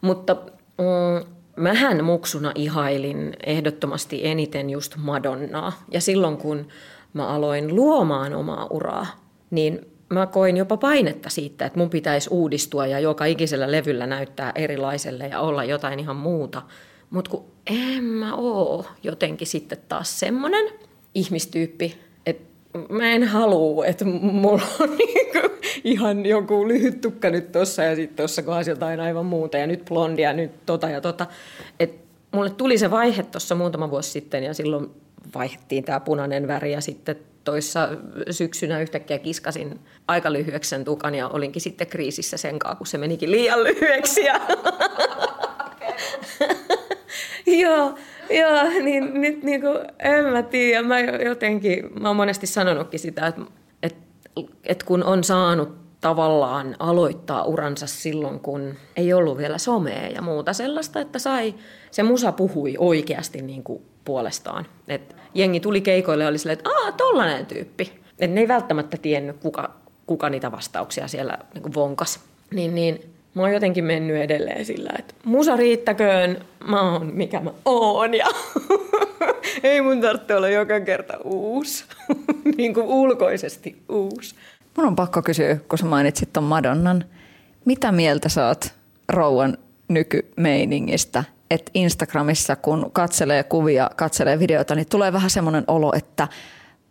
Mutta 0.00 0.36
mm, 0.78 1.32
mähän 1.58 2.04
muksuna 2.04 2.52
ihailin 2.54 3.36
ehdottomasti 3.46 4.26
eniten 4.26 4.70
just 4.70 4.96
Madonnaa. 4.96 5.72
Ja 5.92 6.00
silloin 6.00 6.36
kun 6.36 6.68
mä 7.12 7.28
aloin 7.28 7.76
luomaan 7.76 8.34
omaa 8.34 8.66
uraa, 8.70 9.06
niin 9.50 9.86
mä 10.10 10.26
koin 10.26 10.56
jopa 10.56 10.76
painetta 10.76 11.30
siitä, 11.30 11.66
että 11.66 11.78
mun 11.78 11.90
pitäisi 11.90 12.28
uudistua 12.32 12.86
ja 12.86 13.00
joka 13.00 13.24
ikisellä 13.24 13.72
levyllä 13.72 14.06
näyttää 14.06 14.52
erilaiselle 14.54 15.26
ja 15.26 15.40
olla 15.40 15.64
jotain 15.64 16.00
ihan 16.00 16.16
muuta 16.16 16.62
Mutta 17.10 17.30
kun 17.30 17.44
en 17.66 18.04
mä 18.04 18.34
oo 18.34 18.86
jotenkin 19.02 19.46
sitten 19.46 19.78
taas 19.88 20.20
semmoinen 20.20 20.66
ihmistyyppi, 21.14 21.98
mä 22.88 23.10
en 23.10 23.24
halua, 23.24 23.86
että 23.86 24.04
mulla 24.04 24.62
on 24.80 24.96
niinku 24.98 25.38
ihan 25.84 26.26
joku 26.26 26.68
lyhyt 26.68 27.00
tukka 27.00 27.30
nyt 27.30 27.52
tossa 27.52 27.82
ja 27.82 27.96
sitten 27.96 28.16
tossa 28.16 28.42
kohdassa 28.42 28.70
jotain 28.70 29.00
aivan 29.00 29.26
muuta 29.26 29.56
ja 29.56 29.66
nyt 29.66 29.84
blondia, 29.84 30.32
nyt 30.32 30.66
tota 30.66 30.88
ja 30.88 31.00
tota. 31.00 31.26
Et 31.80 31.94
mulle 32.32 32.50
tuli 32.50 32.78
se 32.78 32.90
vaihe 32.90 33.22
tuossa 33.22 33.54
muutama 33.54 33.90
vuosi 33.90 34.10
sitten 34.10 34.44
ja 34.44 34.54
silloin 34.54 34.90
vaihdettiin 35.34 35.84
tämä 35.84 36.00
punainen 36.00 36.48
väri 36.48 36.72
ja 36.72 36.80
sitten 36.80 37.16
toissa 37.44 37.88
syksynä 38.30 38.80
yhtäkkiä 38.80 39.18
kiskasin 39.18 39.80
aika 40.08 40.32
lyhyeksi 40.32 40.70
sen 40.70 40.84
tukan 40.84 41.14
ja 41.14 41.28
olinkin 41.28 41.62
sitten 41.62 41.86
kriisissä 41.86 42.36
sen 42.36 42.58
kanssa, 42.58 42.76
kun 42.76 42.86
se 42.86 42.98
menikin 42.98 43.30
liian 43.30 43.64
lyhyeksi. 43.64 44.24
Ja... 44.24 44.40
joo, 47.62 47.94
joo, 48.30 48.82
niin 48.82 49.20
nyt 49.20 49.42
niin 49.42 49.60
kuin, 49.60 49.78
en 49.98 50.24
mä 50.24 50.42
tiedä, 50.42 50.82
mä 50.82 51.00
jotenkin, 51.00 52.00
mä 52.00 52.08
oon 52.08 52.16
monesti 52.16 52.46
sanonutkin 52.46 53.00
sitä, 53.00 53.26
että, 53.26 53.42
että, 53.82 54.00
että 54.64 54.86
kun 54.86 55.04
on 55.04 55.24
saanut 55.24 55.78
tavallaan 56.00 56.76
aloittaa 56.78 57.44
uransa 57.44 57.86
silloin, 57.86 58.40
kun 58.40 58.74
ei 58.96 59.12
ollut 59.12 59.38
vielä 59.38 59.58
somea 59.58 60.06
ja 60.06 60.22
muuta 60.22 60.52
sellaista, 60.52 61.00
että 61.00 61.18
sai, 61.18 61.54
se 61.90 62.02
musa 62.02 62.32
puhui 62.32 62.74
oikeasti 62.78 63.42
niin 63.42 63.62
kuin 63.62 63.82
puolestaan. 64.04 64.66
Et 64.88 65.16
jengi 65.34 65.60
tuli 65.60 65.80
keikoille 65.80 66.24
ja 66.24 66.30
oli 66.30 66.38
silleen, 66.38 66.58
että 66.58 66.70
aah, 66.70 66.94
tollanen 66.96 67.46
tyyppi. 67.46 67.92
Et 68.18 68.30
ne 68.30 68.40
ei 68.40 68.48
välttämättä 68.48 68.96
tiennyt, 68.96 69.36
kuka, 69.36 69.74
kuka 70.06 70.30
niitä 70.30 70.52
vastauksia 70.52 71.08
siellä 71.08 71.38
niin 71.54 71.62
kuin 71.62 71.74
vonkas. 71.74 72.20
Niin, 72.54 72.74
niin 72.74 73.17
mä 73.38 73.42
oon 73.42 73.52
jotenkin 73.52 73.84
mennyt 73.84 74.16
edelleen 74.16 74.64
sillä, 74.64 74.90
että 74.98 75.14
musa 75.24 75.56
riittäköön, 75.56 76.44
mä 76.68 76.92
oon 76.92 77.06
mikä 77.06 77.40
mä 77.40 77.50
oon 77.64 78.14
ja 78.14 78.26
ei 79.62 79.80
mun 79.80 80.00
tarvitse 80.00 80.34
olla 80.34 80.48
joka 80.48 80.80
kerta 80.80 81.18
uusi, 81.24 81.84
niin 82.56 82.74
kuin 82.74 82.86
ulkoisesti 82.86 83.82
uusi. 83.88 84.34
Mun 84.76 84.86
on 84.86 84.96
pakko 84.96 85.22
kysyä, 85.22 85.58
kun 85.68 85.78
sä 85.78 85.86
mainitsit 85.86 86.32
ton 86.32 86.44
Madonnan. 86.44 87.04
Mitä 87.64 87.92
mieltä 87.92 88.28
sä 88.28 88.46
oot 88.46 88.72
rouvan 89.08 89.58
nykymeiningistä? 89.88 91.24
Että 91.50 91.70
Instagramissa, 91.74 92.56
kun 92.56 92.90
katselee 92.92 93.42
kuvia, 93.42 93.90
katselee 93.96 94.38
videoita, 94.38 94.74
niin 94.74 94.88
tulee 94.88 95.12
vähän 95.12 95.30
semmoinen 95.30 95.64
olo, 95.66 95.92
että 95.96 96.28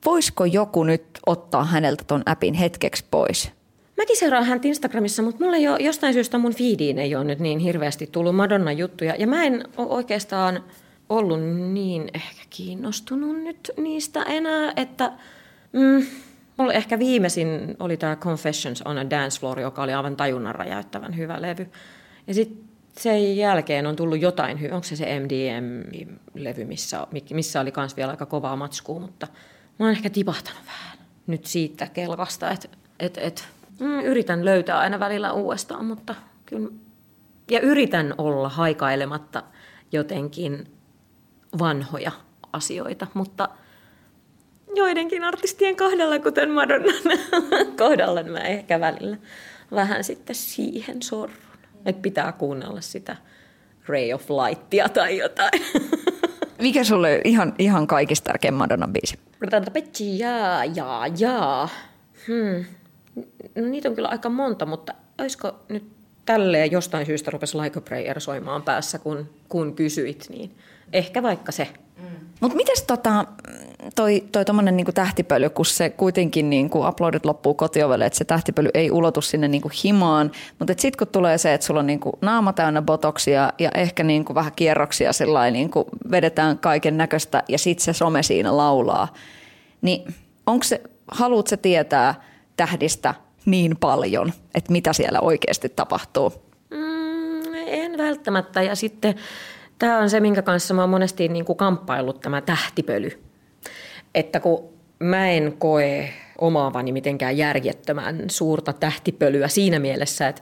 voisiko 0.05 0.45
joku 0.45 0.83
nyt 0.83 1.05
ottaa 1.25 1.63
häneltä 1.63 2.03
ton 2.07 2.23
appin 2.25 2.53
hetkeksi 2.53 3.05
pois? 3.11 3.51
Mäkin 3.97 4.17
seuraan 4.17 4.45
häntä 4.45 4.67
Instagramissa, 4.67 5.23
mutta 5.23 5.43
mulle 5.43 5.57
jo 5.57 5.77
jostain 5.77 6.13
syystä 6.13 6.37
mun 6.37 6.53
feediin 6.53 6.99
ei 6.99 7.15
ole 7.15 7.23
nyt 7.23 7.39
niin 7.39 7.59
hirveästi 7.59 8.07
tullut 8.07 8.35
Madonna-juttuja. 8.35 9.15
Ja 9.15 9.27
mä 9.27 9.43
en 9.43 9.63
ole 9.77 9.87
oikeastaan 9.87 10.63
ollut 11.09 11.39
niin 11.73 12.09
ehkä 12.13 12.43
kiinnostunut 12.49 13.43
nyt 13.43 13.71
niistä 13.77 14.23
enää, 14.23 14.73
että... 14.75 15.11
Mm, 15.73 16.05
Mulla 16.57 16.73
ehkä 16.73 16.99
viimeisin 16.99 17.75
oli 17.79 17.97
tämä 17.97 18.15
Confessions 18.15 18.81
on 18.81 18.97
a 18.97 19.09
Dance 19.09 19.39
Floor, 19.39 19.59
joka 19.59 19.83
oli 19.83 19.93
aivan 19.93 20.15
tajunnan 20.15 20.55
räjäyttävän 20.55 21.17
hyvä 21.17 21.41
levy. 21.41 21.69
Ja 22.27 22.33
sitten 22.33 22.63
sen 22.97 23.37
jälkeen 23.37 23.87
on 23.87 23.95
tullut 23.95 24.21
jotain, 24.21 24.73
onko 24.73 24.83
se 24.83 24.95
se 24.95 25.19
MDM-levy, 25.19 26.65
missä, 26.65 27.07
missä 27.33 27.61
oli 27.61 27.73
myös 27.77 27.97
vielä 27.97 28.11
aika 28.11 28.25
kovaa 28.25 28.55
matskua, 28.55 28.99
mutta 28.99 29.27
mä 29.79 29.85
oon 29.85 29.95
ehkä 29.95 30.09
tipahtanut 30.09 30.61
vähän 30.65 30.97
nyt 31.27 31.45
siitä 31.45 31.87
kelkasta, 31.87 32.51
että 32.51 32.67
et, 32.99 33.17
et, 33.17 33.47
mm, 33.79 33.99
yritän 33.99 34.45
löytää 34.45 34.79
aina 34.79 34.99
välillä 34.99 35.33
uudestaan, 35.33 35.85
mutta 35.85 36.15
kyllä, 36.45 36.69
ja 37.51 37.59
yritän 37.59 38.13
olla 38.17 38.49
haikailematta 38.49 39.43
jotenkin 39.91 40.71
vanhoja 41.59 42.11
asioita, 42.53 43.07
mutta– 43.13 43.49
joidenkin 44.77 45.23
artistien 45.23 45.75
kohdalla, 45.75 46.19
kuten 46.19 46.51
Madonnan 46.51 46.93
kohdalla, 47.77 48.21
niin 48.21 48.33
mä 48.33 48.39
ehkä 48.39 48.79
välillä 48.79 49.17
vähän 49.71 50.03
sitten 50.03 50.35
siihen 50.35 51.01
sorrun. 51.01 51.37
Että 51.85 52.01
pitää 52.01 52.31
kuunnella 52.31 52.81
sitä 52.81 53.15
Ray 53.87 54.13
of 54.13 54.29
Lightia 54.29 54.89
tai 54.89 55.17
jotain. 55.17 55.61
Mikä 56.61 56.83
sulle 56.83 57.21
ihan, 57.23 57.53
ihan 57.59 57.87
kaikista 57.87 58.25
tärkein 58.25 58.53
Madonnan 58.53 58.93
biisi? 58.93 59.19
Jaa, 60.17 60.65
jaa, 60.65 61.07
jaa. 61.07 61.69
Hmm. 62.27 62.65
No, 63.55 63.67
niitä 63.67 63.89
on 63.89 63.95
kyllä 63.95 64.07
aika 64.07 64.29
monta, 64.29 64.65
mutta 64.65 64.93
olisiko 65.19 65.55
nyt 65.69 65.83
tälleen 66.25 66.71
jostain 66.71 67.05
syystä 67.05 67.31
rupesi 67.31 67.57
Like 67.57 67.79
a 67.79 67.81
Prayer 67.81 68.21
soimaan 68.21 68.63
päässä, 68.63 68.99
kun, 68.99 69.29
kun 69.49 69.75
kysyit, 69.75 70.25
niin 70.29 70.51
ehkä 70.93 71.23
vaikka 71.23 71.51
se. 71.51 71.67
Mm. 71.97 72.03
Mutta 72.39 72.57
miten 72.57 72.75
tota, 72.87 73.25
toi, 73.95 74.23
toi 74.31 74.45
tommonen 74.45 74.77
niinku 74.77 74.91
tähtipöly, 74.91 75.49
kun 75.49 75.65
se 75.65 75.89
kuitenkin 75.89 76.49
niinku 76.49 76.87
uploadit 76.87 77.25
loppuu 77.25 77.53
kotiovelle, 77.53 78.05
että 78.05 78.17
se 78.17 78.25
tähtipöly 78.25 78.69
ei 78.73 78.91
ulotu 78.91 79.21
sinne 79.21 79.47
niinku 79.47 79.71
himaan, 79.83 80.31
mutta 80.59 80.73
sitten 80.77 80.97
kun 80.97 81.07
tulee 81.07 81.37
se, 81.37 81.53
että 81.53 81.67
sulla 81.67 81.79
on 81.79 81.87
niinku 81.87 82.17
naama 82.21 82.53
täynnä 82.53 82.81
botoksia 82.81 83.53
ja 83.59 83.71
ehkä 83.75 84.03
niinku 84.03 84.35
vähän 84.35 84.51
kierroksia 84.55 85.13
sellainen, 85.13 85.53
niinku 85.53 85.85
vedetään 86.11 86.57
kaiken 86.57 86.97
näköistä 86.97 87.43
ja 87.47 87.57
sitten 87.57 87.85
se 87.85 87.93
some 87.93 88.23
siinä 88.23 88.57
laulaa, 88.57 89.13
niin 89.81 90.13
onko 90.45 90.63
se, 90.63 90.81
haluatko 91.11 91.49
se 91.49 91.57
tietää 91.57 92.15
tähdistä 92.57 93.13
niin 93.45 93.77
paljon, 93.79 94.33
että 94.55 94.71
mitä 94.71 94.93
siellä 94.93 95.19
oikeasti 95.19 95.69
tapahtuu? 95.69 96.33
Mm, 96.69 97.53
en 97.67 97.97
välttämättä 97.97 98.61
ja 98.61 98.75
sitten 98.75 99.15
Tämä 99.79 99.99
on 99.99 100.09
se, 100.09 100.19
minkä 100.19 100.41
kanssa 100.41 100.73
mä 100.73 100.81
oon 100.81 100.89
monesti 100.89 101.27
niin 101.27 101.45
kuin 101.45 101.57
kamppaillut 101.57 102.21
tämä 102.21 102.41
tähtipöly. 102.41 103.23
Että 104.15 104.39
kun 104.39 104.69
mä 104.99 105.29
en 105.29 105.55
koe 105.59 106.09
omaavani 106.37 106.91
mitenkään 106.91 107.37
järjettömän 107.37 108.23
suurta 108.27 108.73
tähtipölyä 108.73 109.47
siinä 109.47 109.79
mielessä, 109.79 110.27
että 110.27 110.41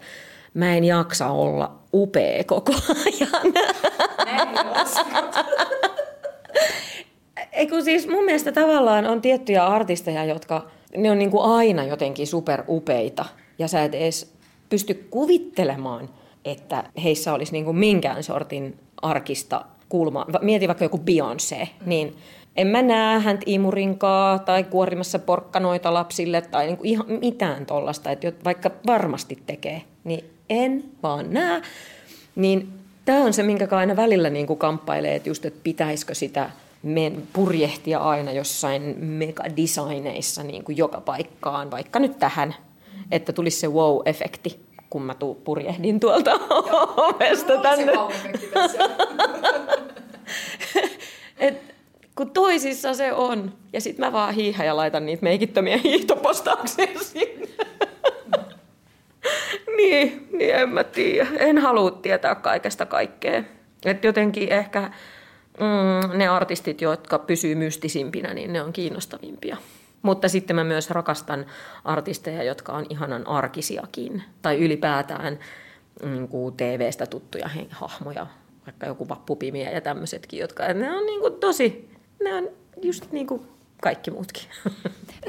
mä 0.54 0.76
en 0.76 0.84
jaksa 0.84 1.28
olla 1.28 1.80
upea 1.94 2.44
koko 2.44 2.74
ajan. 3.06 3.54
Ei 7.52 7.68
kun 7.68 7.84
siis 7.84 8.08
mun 8.08 8.26
mielestä 8.26 8.52
tavallaan 8.52 9.06
on 9.06 9.22
tiettyjä 9.22 9.66
artisteja, 9.66 10.26
jotka 10.26 10.68
ne 10.98 11.12
on 11.12 11.20
niin 11.20 11.32
kuin 11.32 11.44
aina 11.44 11.84
jotenkin 11.84 12.28
superupeita. 12.28 13.26
Ja 13.60 13.68
sä 13.68 13.84
et 13.84 13.96
edes 13.96 14.34
pysty 14.70 15.08
kuvittelemaan, 15.10 16.10
että 16.46 16.84
heissä 17.04 17.34
olisi 17.34 17.52
niin 17.52 17.66
kuin 17.66 17.78
minkään 17.78 18.24
sortin 18.24 18.80
arkista 19.02 19.66
kulmaa. 19.90 20.26
Mieti 20.42 20.68
vaikka 20.68 20.86
joku 20.86 20.98
Beyoncé, 20.98 21.68
niin 21.86 22.16
en 22.56 22.68
mä 22.68 22.82
näe 22.82 23.20
häntä 23.20 23.44
imurinkaa 23.46 24.40
tai 24.40 24.64
kuorimassa 24.64 25.20
porkkanoita 25.20 25.94
lapsille 25.94 26.42
tai 26.42 26.66
niinku 26.66 26.84
ihan 26.84 27.06
mitään 27.08 27.66
tollasta, 27.66 28.12
että 28.12 28.32
vaikka 28.46 28.72
varmasti 28.88 29.40
tekee, 29.46 29.82
niin 30.04 30.30
en 30.50 30.84
vaan 31.04 31.34
näe. 31.34 31.62
Niin 32.36 32.68
tämä 33.06 33.24
on 33.24 33.34
se, 33.34 33.44
minkä 33.44 33.68
aina 33.72 33.96
välillä 33.96 34.30
niinku 34.30 34.56
kamppailee, 34.56 35.16
että 35.16 35.30
just, 35.30 35.46
että 35.46 35.60
pitäisikö 35.64 36.16
sitä 36.16 36.50
men, 36.86 37.28
purjehtia 37.34 38.00
aina 38.00 38.32
jossain 38.32 38.96
megadesigneissa 39.00 40.44
niin 40.44 40.64
kuin 40.64 40.78
joka 40.78 41.02
paikkaan, 41.02 41.72
vaikka 41.72 42.00
nyt 42.00 42.20
tähän, 42.20 42.56
että 43.12 43.34
tulisi 43.34 43.60
se 43.60 43.68
wow-efekti 43.68 44.60
kun 44.90 45.02
mä 45.02 45.14
tuu, 45.14 45.36
purjehdin 45.36 46.00
tuolta 46.00 46.32
ovesta 47.08 47.58
tänne. 47.58 47.94
Et, 51.40 51.76
kun 52.16 52.30
toisissa 52.30 52.94
se 52.94 53.14
on. 53.14 53.54
Ja 53.74 53.82
sitten 53.82 54.06
mä 54.06 54.12
vaan 54.12 54.34
hiihän 54.34 54.68
ja 54.68 54.76
laitan 54.76 55.06
niitä 55.06 55.24
meikittömiä 55.24 55.78
hiihtopostauksia 55.78 56.88
sinne. 57.14 57.48
niin, 59.78 60.28
niin 60.32 60.56
en 60.56 60.70
mä 60.70 60.84
tiedä. 60.84 61.30
En 61.38 61.58
halua 61.58 61.92
tietää 61.92 62.36
kaikesta 62.36 62.86
kaikkea. 62.86 63.44
Et 63.86 64.04
jotenkin 64.04 64.52
ehkä 64.52 64.92
mm, 65.60 66.18
ne 66.18 66.28
artistit, 66.28 66.82
jotka 66.82 67.20
pysyy 67.20 67.56
mystisimpinä, 67.56 68.34
niin 68.34 68.54
ne 68.54 68.62
on 68.62 68.74
kiinnostavimpia. 68.74 69.58
Mutta 70.02 70.30
sitten 70.30 70.56
mä 70.56 70.64
myös 70.64 70.90
rakastan 70.90 71.46
artisteja, 71.84 72.44
jotka 72.44 72.74
on 72.74 72.86
ihanan 72.90 73.28
arkisiakin. 73.28 74.24
Tai 74.42 74.60
ylipäätään 74.60 75.40
niin 76.04 76.28
kuin 76.28 76.58
TV-stä 76.58 77.06
tuttuja 77.06 77.50
hahmoja, 77.70 78.28
vaikka 78.66 78.86
joku 78.86 79.10
vappupimiä 79.10 79.72
ja 79.72 79.82
tämmöisetkin, 79.82 80.40
jotka 80.40 80.74
ne 80.74 80.92
on 80.98 81.06
niin 81.06 81.22
kuin 81.22 81.34
tosi, 81.34 81.90
ne 82.24 82.36
on 82.36 82.50
just 82.82 83.12
niin 83.12 83.28
kuin 83.28 83.42
kaikki 83.82 84.12
muutkin. 84.12 84.44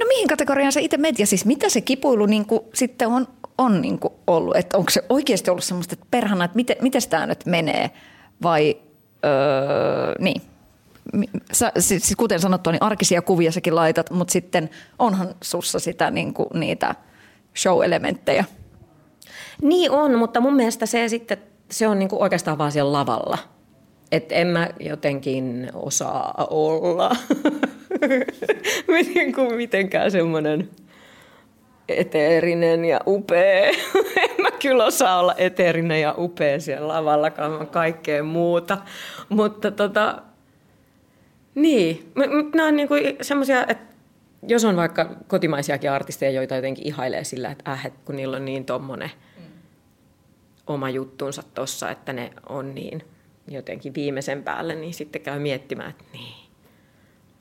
No 0.00 0.06
mihin 0.06 0.28
kategoriaan 0.28 0.72
se 0.72 0.80
itse 0.80 0.96
media, 0.96 1.26
siis 1.26 1.44
mitä 1.44 1.68
se 1.68 1.80
kipuilu 1.80 2.26
niin 2.26 2.46
kuin 2.46 2.60
sitten 2.74 3.08
on, 3.08 3.28
on 3.58 3.80
niin 3.80 3.98
kuin 3.98 4.14
ollut? 4.26 4.56
Että 4.56 4.78
onko 4.78 4.90
se 4.90 5.02
oikeasti 5.08 5.50
ollut 5.50 5.64
semmoista, 5.64 5.92
että 5.92 6.06
perhana, 6.10 6.44
että 6.44 6.56
miten, 6.56 6.76
miten 6.82 7.02
tämä 7.10 7.26
nyt 7.26 7.46
menee 7.46 7.90
vai 8.42 8.76
öö, 9.24 10.14
niin? 10.18 10.42
sä, 11.52 11.72
siis 11.78 12.14
kuten 12.16 12.40
sanottu, 12.40 12.70
niin 12.70 12.82
arkisia 12.82 13.22
kuvia 13.22 13.52
säkin 13.52 13.74
laitat, 13.74 14.10
mutta 14.10 14.32
sitten 14.32 14.70
onhan 14.98 15.34
sussa 15.42 15.78
sitä 15.78 16.10
niin 16.10 16.34
kuin, 16.34 16.48
niitä 16.54 16.94
show-elementtejä. 17.56 18.44
Niin 19.62 19.90
on, 19.90 20.18
mutta 20.18 20.40
mun 20.40 20.56
mielestä 20.56 20.86
se 20.86 21.08
sitten 21.08 21.38
se 21.70 21.88
on 21.88 21.98
niin 21.98 22.08
kuin 22.08 22.22
oikeastaan 22.22 22.58
vaan 22.58 22.72
siellä 22.72 22.92
lavalla. 22.92 23.38
Että 24.12 24.34
en 24.34 24.46
mä 24.46 24.68
jotenkin 24.80 25.70
osaa 25.74 26.46
olla 26.50 27.16
niin 29.14 29.34
kuin 29.34 29.54
mitenkään 29.54 30.10
semmoinen 30.10 30.70
eteerinen 31.88 32.84
ja 32.84 33.00
upea. 33.06 33.66
en 34.24 34.45
kyllä 34.62 34.84
osaa 34.84 35.18
olla 35.18 35.34
eteerinen 35.38 36.00
ja 36.00 36.14
upea 36.18 36.60
siellä 36.60 36.88
lavallakaan, 36.88 37.66
kaikkea 37.66 38.22
muuta. 38.22 38.78
Mutta 39.28 39.70
tota, 39.70 40.22
niin, 41.54 42.12
nämä 42.54 42.68
on 42.68 42.76
niin 42.76 42.88
kuin 42.88 43.16
semmoisia, 43.22 43.66
että 43.68 43.94
jos 44.48 44.64
on 44.64 44.76
vaikka 44.76 45.10
kotimaisiakin 45.26 45.90
artisteja, 45.90 46.30
joita 46.30 46.56
jotenkin 46.56 46.86
ihailee 46.86 47.24
sillä, 47.24 47.50
että 47.50 47.72
äh, 47.72 47.90
kun 48.04 48.16
niillä 48.16 48.36
on 48.36 48.44
niin 48.44 48.64
tommonen 48.64 49.10
mm. 49.36 49.42
oma 50.66 50.90
juttunsa 50.90 51.42
tossa, 51.54 51.90
että 51.90 52.12
ne 52.12 52.30
on 52.48 52.74
niin 52.74 53.02
jotenkin 53.48 53.94
viimeisen 53.94 54.42
päälle, 54.42 54.74
niin 54.74 54.94
sitten 54.94 55.22
käy 55.22 55.38
miettimään, 55.38 55.90
että 55.90 56.04
niin, 56.12 56.34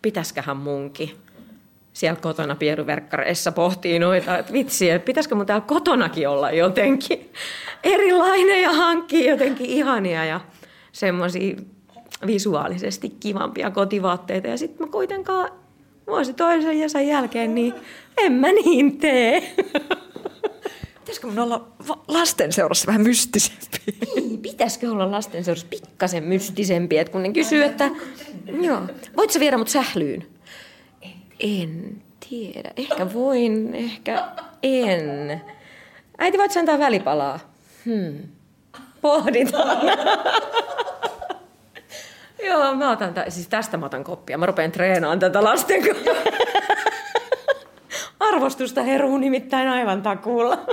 pitäisköhän 0.01 0.57
munkin 0.57 1.24
siellä 1.95 2.19
kotona 2.21 2.55
pieruverkkareissa 2.55 3.51
pohtii 3.51 3.99
noita, 3.99 4.37
että 4.37 4.53
vitsi, 4.53 4.89
että 4.89 5.05
pitäisikö 5.05 5.35
mun 5.35 5.45
täällä 5.45 5.65
kotonakin 5.67 6.29
olla 6.29 6.51
jotenkin 6.51 7.31
erilainen 7.83 8.61
ja 8.61 8.73
hankkia 8.73 9.31
jotenkin 9.31 9.65
ihania 9.65 10.25
ja 10.25 10.41
semmoisia 10.91 11.55
visuaalisesti 12.25 13.09
kivampia 13.09 13.71
kotivaatteita. 13.71 14.47
Ja 14.47 14.57
sitten 14.57 14.87
mä 14.87 14.91
kuitenkaan 14.91 15.51
vuosi 16.07 16.33
toisen 16.33 16.79
ja 16.79 16.89
sen 16.89 17.07
jälkeen, 17.07 17.55
niin 17.55 17.73
en 18.17 18.33
mä 18.33 18.51
niin 18.51 18.97
tee. 18.97 19.55
Pitäisikö 20.99 21.27
mun 21.27 21.39
olla 21.39 21.67
lastenseurassa 22.07 22.87
vähän 22.87 23.01
mystisempi? 23.01 23.77
Niin, 24.15 24.39
pitäisikö 24.39 24.91
olla 24.91 25.11
lastenseurassa 25.11 25.67
pikkasen 25.69 26.23
mystisempi, 26.23 26.97
että 26.97 27.11
kun 27.11 27.23
ne 27.23 27.33
kysyy, 27.33 27.63
että 27.63 27.91
joo, 28.61 28.81
voit 29.17 29.31
sä 29.31 29.39
viedä 29.39 29.57
mut 29.57 29.67
sählyyn? 29.67 30.34
En 31.45 32.01
tiedä. 32.29 32.71
Ehkä 32.77 33.13
voin, 33.13 33.75
ehkä 33.75 34.23
en. 34.63 35.41
Äiti, 36.17 36.37
voit 36.37 36.51
sä 36.51 36.59
antaa 36.59 36.79
välipalaa? 36.79 37.39
Hmm. 37.85 38.17
Pohditaan. 39.01 39.77
Joo, 42.47 42.75
mä 42.75 42.91
otan, 42.91 43.13
t- 43.13 43.29
siis 43.29 43.47
tästä 43.47 43.77
mä 43.77 43.85
otan 43.85 44.03
koppia. 44.03 44.37
Mä 44.37 44.45
rupean 44.45 44.71
treenaamaan 44.71 45.19
tätä 45.19 45.43
lasten 45.43 45.83
Arvostusta 48.19 48.83
heruu 48.83 49.17
nimittäin 49.17 49.69
aivan 49.69 50.01
takuulla. 50.01 50.57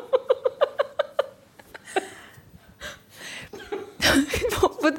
Mut, 4.82 4.94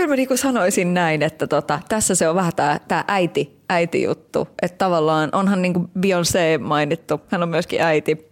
kyllä 0.00 0.12
mä 0.12 0.16
niinku 0.16 0.36
sanoisin 0.36 0.94
näin, 0.94 1.22
että 1.22 1.46
tota, 1.46 1.80
tässä 1.88 2.14
se 2.14 2.28
on 2.28 2.34
vähän 2.34 2.52
tämä 2.56 2.80
tää 2.88 3.04
äiti, 3.08 3.56
äiti-juttu. 3.68 4.48
Että 4.62 4.78
tavallaan 4.78 5.28
onhan 5.32 5.62
niinku 5.62 5.90
Beyoncé 5.98 6.58
mainittu, 6.60 7.20
hän 7.28 7.42
on 7.42 7.48
myöskin 7.48 7.80
äiti. 7.80 8.30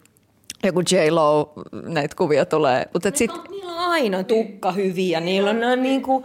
Joku 0.65 0.81
J-Lo, 0.81 1.53
näitä 1.87 2.17
kuvia 2.17 2.47
tulee. 2.47 2.89
Mut 2.95 3.07
et 3.07 3.17
sit... 3.17 3.31
Niillä 3.51 3.73
on 3.73 3.79
aina 3.79 4.25
tukka 4.25 4.73
hyviä, 4.73 5.21
niillä 5.21 5.51
on, 5.51 5.65
on 5.65 5.83
niinku 5.83 6.25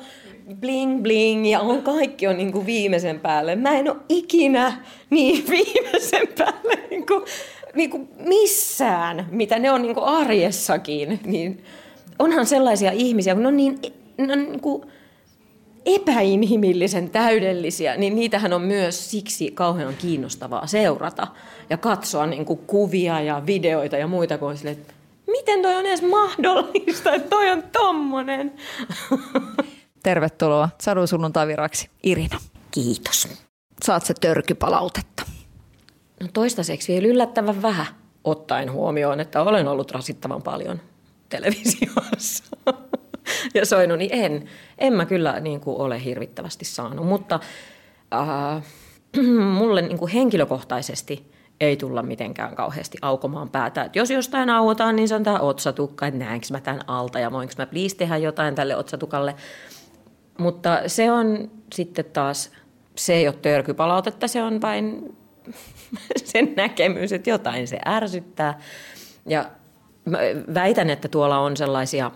bling 0.60 1.02
bling 1.02 1.52
ja 1.52 1.60
on 1.60 1.82
kaikki 1.82 2.28
on 2.28 2.38
niinku 2.38 2.66
viimeisen 2.66 3.20
päälle. 3.20 3.56
Mä 3.56 3.78
en 3.78 3.92
ole 3.92 3.98
ikinä 4.10 4.74
niin 5.10 5.46
viimeisen 5.50 6.28
päälle 6.38 6.80
niinku, 6.90 7.26
niinku 7.74 8.08
missään, 8.18 9.28
mitä 9.32 9.60
ne 9.60 9.72
on 9.72 9.82
niinku 9.82 10.02
arjessakin. 10.04 11.20
Niin 11.26 11.64
onhan 12.20 12.46
sellaisia 12.46 12.92
ihmisiä, 12.92 13.34
kun 13.34 13.44
ne 13.44 13.48
on 13.48 13.58
niin, 13.58 13.80
ne 14.18 14.34
on 14.34 14.44
niinku 14.44 14.86
epäinhimillisen 15.86 17.10
täydellisiä, 17.10 17.98
niin 17.98 18.16
niitähän 18.16 18.54
on 18.54 18.62
myös 18.62 19.12
siksi 19.12 19.52
kauhean 19.52 19.94
kiinnostavaa 19.96 20.68
seurata 20.68 21.28
ja 21.70 21.78
katsoa 21.78 22.26
niinku 22.26 22.56
kuvia 22.56 23.22
ja 23.22 23.44
videoita 23.46 23.98
ja 23.98 24.08
muita, 24.08 24.38
kuin 24.38 24.58
sille, 24.58 24.72
että 24.72 24.94
miten 25.28 25.62
toi 25.62 25.76
on 25.76 25.86
edes 25.86 26.02
mahdollista, 26.02 27.14
että 27.14 27.30
toi 27.30 27.50
on 27.52 27.64
tommonen. 27.64 28.54
Tervetuloa 30.04 30.70
Sadun 30.82 31.08
sunnuntai-viraksi, 31.08 31.90
Irina. 32.04 32.40
Kiitos. 32.72 33.28
Saat 33.84 34.06
se 34.06 34.14
törkypalautetta. 34.14 35.24
No 36.22 36.28
toistaiseksi 36.34 36.94
vielä 36.94 37.08
yllättävän 37.08 37.62
vähän, 37.62 37.86
ottaen 38.24 38.72
huomioon, 38.72 39.20
että 39.20 39.42
olen 39.42 39.68
ollut 39.68 39.92
rasittavan 39.92 40.42
paljon 40.42 40.82
televisiossa. 41.30 42.44
ja 43.54 43.66
soinut, 43.66 43.98
niin 43.98 44.10
en, 44.14 44.46
en 44.78 44.94
mä 44.94 45.06
kyllä 45.06 45.40
niin 45.40 45.60
kuin 45.60 45.78
ole 45.78 46.04
hirvittävästi 46.04 46.66
saanut. 46.66 47.06
Mutta 47.06 47.40
äh, 48.14 48.64
mulle 49.60 49.82
niin 49.82 49.98
kuin 49.98 50.12
henkilökohtaisesti 50.12 51.34
ei 51.62 51.78
tulla 51.78 52.04
mitenkään 52.04 52.56
kauheasti 52.56 52.98
aukomaan 53.02 53.50
päätä. 53.50 53.84
Et 53.84 53.96
jos 53.96 54.12
jostain 54.12 54.50
auotaan, 54.50 54.96
niin 54.96 55.08
se 55.08 55.16
on 55.16 55.24
tämä 55.24 55.40
otsatukka, 55.40 56.08
että 56.08 56.20
näenkö 56.20 56.48
mä 56.52 56.62
tämän 56.62 56.82
alta 56.88 57.20
ja 57.20 57.32
voinko 57.32 57.54
mä 57.58 57.66
please 57.66 57.96
tehdä 57.96 58.18
jotain 58.18 58.56
tälle 58.56 58.76
otsatukalle. 58.76 59.36
Mutta 60.38 60.82
se 60.88 61.12
on 61.12 61.52
sitten 61.74 62.06
taas, 62.06 62.52
se 62.96 63.14
ei 63.14 63.28
ole 63.28 63.36
törkypalautetta, 63.42 64.28
se 64.28 64.44
on 64.44 64.62
vain 64.62 65.18
sen 66.24 66.54
näkemys, 66.56 67.14
että 67.14 67.30
jotain 67.30 67.68
se 67.68 67.80
ärsyttää. 67.86 68.60
Ja 69.26 69.46
mä 70.06 70.18
väitän, 70.54 70.90
että 70.90 71.08
tuolla 71.08 71.40
on 71.40 71.58
sellaisia 71.58 72.12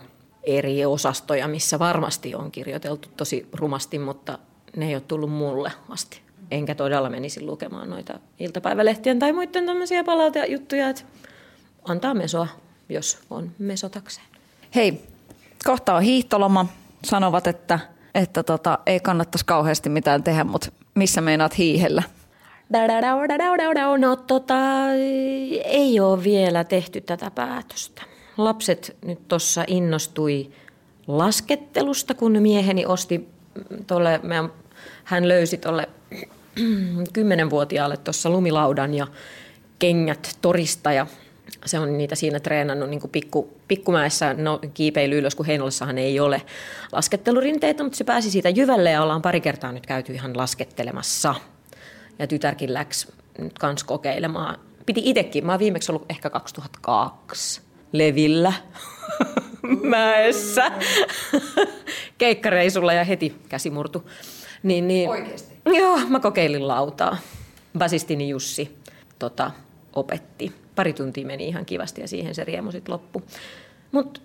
eri 0.56 0.86
osastoja, 0.86 1.48
missä 1.48 1.78
varmasti 1.78 2.34
on 2.34 2.50
kirjoiteltu 2.50 3.08
tosi 3.16 3.48
rumasti, 3.52 3.98
mutta 3.98 4.38
ne 4.76 4.88
ei 4.88 4.94
ole 4.94 5.02
tullut 5.08 5.30
mulle 5.30 5.72
asti. 5.88 6.20
Enkä 6.50 6.74
todella 6.74 7.10
menisi 7.10 7.42
lukemaan 7.42 7.90
noita 7.90 8.18
iltapäivälehtien 8.38 9.18
tai 9.18 9.32
muiden 9.32 9.66
tämmöisiä 9.66 10.04
palautejuttuja, 10.04 10.88
että 10.88 11.02
antaa 11.88 12.14
mesoa, 12.14 12.48
jos 12.88 13.18
on 13.30 13.50
mesotakseen. 13.58 14.26
Hei, 14.74 15.02
kohta 15.64 15.94
on 15.94 16.02
hiihtoloma. 16.02 16.66
Sanovat, 17.04 17.46
että 17.46 17.78
että 18.14 18.42
tota, 18.42 18.78
ei 18.86 19.00
kannattaisi 19.00 19.46
kauheasti 19.46 19.88
mitään 19.88 20.22
tehdä, 20.22 20.44
mutta 20.44 20.72
missä 20.94 21.20
meinaat 21.20 21.58
hiihellä? 21.58 22.02
No 23.98 24.16
tota, 24.16 24.54
ei 25.64 26.00
ole 26.00 26.24
vielä 26.24 26.64
tehty 26.64 27.00
tätä 27.00 27.30
päätöstä. 27.30 28.02
Lapset 28.38 28.96
nyt 29.04 29.28
tuossa 29.28 29.64
innostui 29.66 30.50
laskettelusta, 31.06 32.14
kun 32.14 32.42
mieheni 32.42 32.86
osti 32.86 33.28
tolle, 33.86 34.20
hän 35.04 35.28
löysi 35.28 35.56
tuolle 35.56 35.88
kymmenenvuotiaalle 37.12 37.96
tuossa 37.96 38.30
lumilaudan 38.30 38.94
ja 38.94 39.06
kengät 39.78 40.38
torista 40.42 40.92
ja 40.92 41.06
se 41.66 41.78
on 41.78 41.98
niitä 41.98 42.14
siinä 42.14 42.40
treenannut 42.40 42.90
niin 42.90 43.00
pikku, 43.12 43.56
pikkumäessä 43.68 44.34
no, 44.34 44.60
kiipeily 44.74 45.18
ylös, 45.18 45.34
kun 45.34 45.46
Heinolassahan 45.46 45.98
ei 45.98 46.20
ole 46.20 46.42
laskettelurinteitä, 46.92 47.82
mutta 47.82 47.98
se 47.98 48.04
pääsi 48.04 48.30
siitä 48.30 48.48
jyvälle 48.48 48.90
ja 48.90 49.02
ollaan 49.02 49.22
pari 49.22 49.40
kertaa 49.40 49.72
nyt 49.72 49.86
käyty 49.86 50.12
ihan 50.12 50.36
laskettelemassa. 50.36 51.34
Ja 52.18 52.26
tytärkin 52.26 52.74
läks 52.74 53.08
nyt 53.38 53.58
kans 53.58 53.84
kokeilemaan. 53.84 54.58
Piti 54.86 55.02
itsekin, 55.04 55.46
mä 55.46 55.52
oon 55.52 55.58
viimeksi 55.58 55.92
ollut 55.92 56.06
ehkä 56.10 56.30
2002 56.30 57.67
Levillä 57.92 58.52
mäessä 59.82 60.72
keikkareisulla 62.18 62.92
ja 62.92 63.04
heti 63.04 63.34
käsi 63.48 63.70
murtu. 63.70 64.10
Niin, 64.62 64.88
niin, 64.88 65.10
Oikeasti? 65.10 65.54
Joo, 65.64 65.98
mä 66.08 66.20
kokeilin 66.20 66.68
lautaa. 66.68 67.16
Basistini 67.78 68.28
Jussi 68.28 68.78
tota, 69.18 69.50
opetti 69.92 70.52
pari 70.74 70.92
tuntia 70.92 71.26
meni 71.26 71.48
ihan 71.48 71.66
kivasti 71.66 72.00
ja 72.00 72.08
siihen 72.08 72.34
se 72.34 72.44
riemu 72.44 72.72
sitten 72.72 72.92
loppu. 72.92 73.22
Mutta 73.92 74.20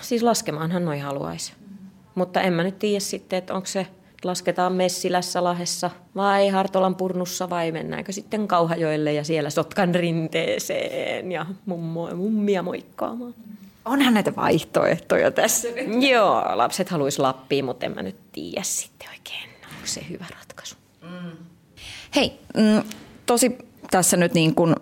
siis 0.00 0.22
laskemaanhan 0.22 0.84
noin 0.84 1.02
haluaisi. 1.02 1.52
Mutta 2.14 2.40
en 2.40 2.52
mä 2.52 2.62
nyt 2.62 2.78
tiedä 2.78 3.00
sitten, 3.00 3.36
että 3.38 3.54
onko 3.54 3.66
se 3.66 3.86
lasketaan 4.24 4.72
Messilässä 4.72 5.44
lahessa 5.44 5.90
vai 6.16 6.48
Hartolan 6.48 6.94
purnussa 6.94 7.50
vai 7.50 7.72
mennäänkö 7.72 8.12
sitten 8.12 8.48
Kauhajoelle 8.48 9.12
ja 9.12 9.24
siellä 9.24 9.50
Sotkan 9.50 9.94
rinteeseen 9.94 11.32
ja 11.32 11.46
mummo, 11.66 12.14
mummia 12.14 12.62
moikkaamaan. 12.62 13.34
Onhan 13.84 14.14
näitä 14.14 14.36
vaihtoehtoja 14.36 15.30
tässä. 15.30 15.68
Joo, 16.10 16.42
lapset 16.54 16.88
haluaisi 16.88 17.22
Lappiin, 17.22 17.64
mutta 17.64 17.86
en 17.86 17.94
mä 17.94 18.02
nyt 18.02 18.16
tiedä 18.32 18.62
sitten 18.62 19.08
oikein, 19.08 19.50
onko 19.62 19.86
se 19.86 20.06
hyvä 20.10 20.24
ratkaisu. 20.38 20.76
Mm. 21.02 21.30
Hei, 22.16 22.40
mm, 22.56 22.82
tosi 23.26 23.58
tässä 23.90 24.16
nyt 24.16 24.34
niin 24.34 24.54
kuin 24.54 24.74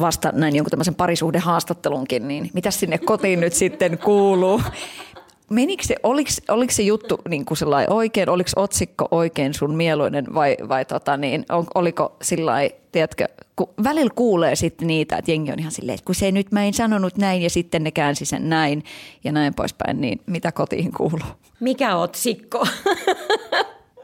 vasta 0.00 0.32
näin 0.32 0.56
jonkun 0.56 0.70
tämmöisen 0.70 0.94
parisuhdehaastattelunkin, 0.94 2.28
niin 2.28 2.50
mitä 2.54 2.70
sinne 2.70 2.98
kotiin 2.98 3.40
nyt 3.40 3.52
sitten 3.52 3.98
kuuluu? 3.98 4.62
menikö 5.52 5.82
se, 5.84 5.96
oliko, 6.02 6.30
oliko 6.48 6.72
se 6.72 6.82
juttu 6.82 7.18
niin 7.28 7.44
kuin 7.44 7.58
oikein, 7.88 8.28
oliko 8.28 8.50
otsikko 8.56 9.08
oikein 9.10 9.54
sun 9.54 9.74
mieluinen 9.74 10.34
vai, 10.34 10.56
vai 10.68 10.84
tota 10.84 11.16
niin, 11.16 11.44
on, 11.48 11.66
oliko 11.74 12.16
sillä 12.22 12.52
tiedätkö, 12.92 13.28
kun 13.56 13.68
välillä 13.84 14.12
kuulee 14.14 14.56
sitten 14.56 14.88
niitä, 14.88 15.16
että 15.16 15.30
jengi 15.30 15.52
on 15.52 15.58
ihan 15.58 15.72
silleen, 15.72 15.94
että 15.94 16.04
kun 16.04 16.14
se 16.14 16.32
nyt 16.32 16.52
mä 16.52 16.64
en 16.64 16.74
sanonut 16.74 17.16
näin 17.16 17.42
ja 17.42 17.50
sitten 17.50 17.84
ne 17.84 17.90
käänsi 17.90 18.24
sen 18.24 18.48
näin 18.48 18.84
ja 19.24 19.32
näin 19.32 19.54
poispäin, 19.54 20.00
niin 20.00 20.20
mitä 20.26 20.52
kotiin 20.52 20.92
kuuluu? 20.92 21.28
Mikä 21.60 21.96
otsikko? 21.96 22.66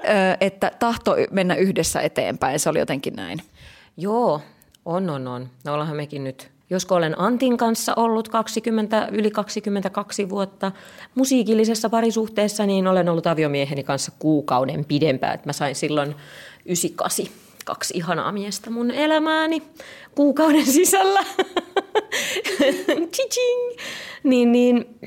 Öö, 0.09 0.37
että 0.41 0.73
tahto 0.79 1.17
mennä 1.31 1.55
yhdessä 1.55 2.01
eteenpäin, 2.01 2.61
se 2.61 2.71
oli 2.71 2.79
jotenkin 2.79 3.15
näin. 3.17 3.39
Joo, 3.97 4.41
on, 4.85 5.11
on, 5.11 5.29
on. 5.29 5.49
No 5.65 5.73
ollaanhan 5.73 5.97
mekin 5.97 6.25
nyt 6.25 6.51
Josko 6.71 6.95
olen 6.95 7.21
Antin 7.21 7.57
kanssa 7.57 7.93
ollut 7.97 8.29
20, 8.29 9.09
yli 9.13 9.31
22 9.31 10.29
vuotta 10.29 10.73
musiikillisessa 11.15 11.91
parisuhteessa, 11.91 12.67
niin 12.67 12.87
olen 12.87 13.09
ollut 13.09 13.27
aviomieheni 13.27 13.85
kanssa 13.85 14.13
kuukauden 14.19 14.85
pidempään. 14.85 15.35
Että 15.35 15.49
mä 15.49 15.53
sain 15.53 15.75
silloin 15.75 16.15
98 16.67 17.27
kaksi 17.65 17.95
ihanaa 17.97 18.33
miestä 18.33 18.71
mun 18.71 18.91
elämääni 18.91 19.63
kuukauden 20.15 20.67
sisällä. 20.67 21.25
niin, 24.23 24.53
niin 24.53 24.99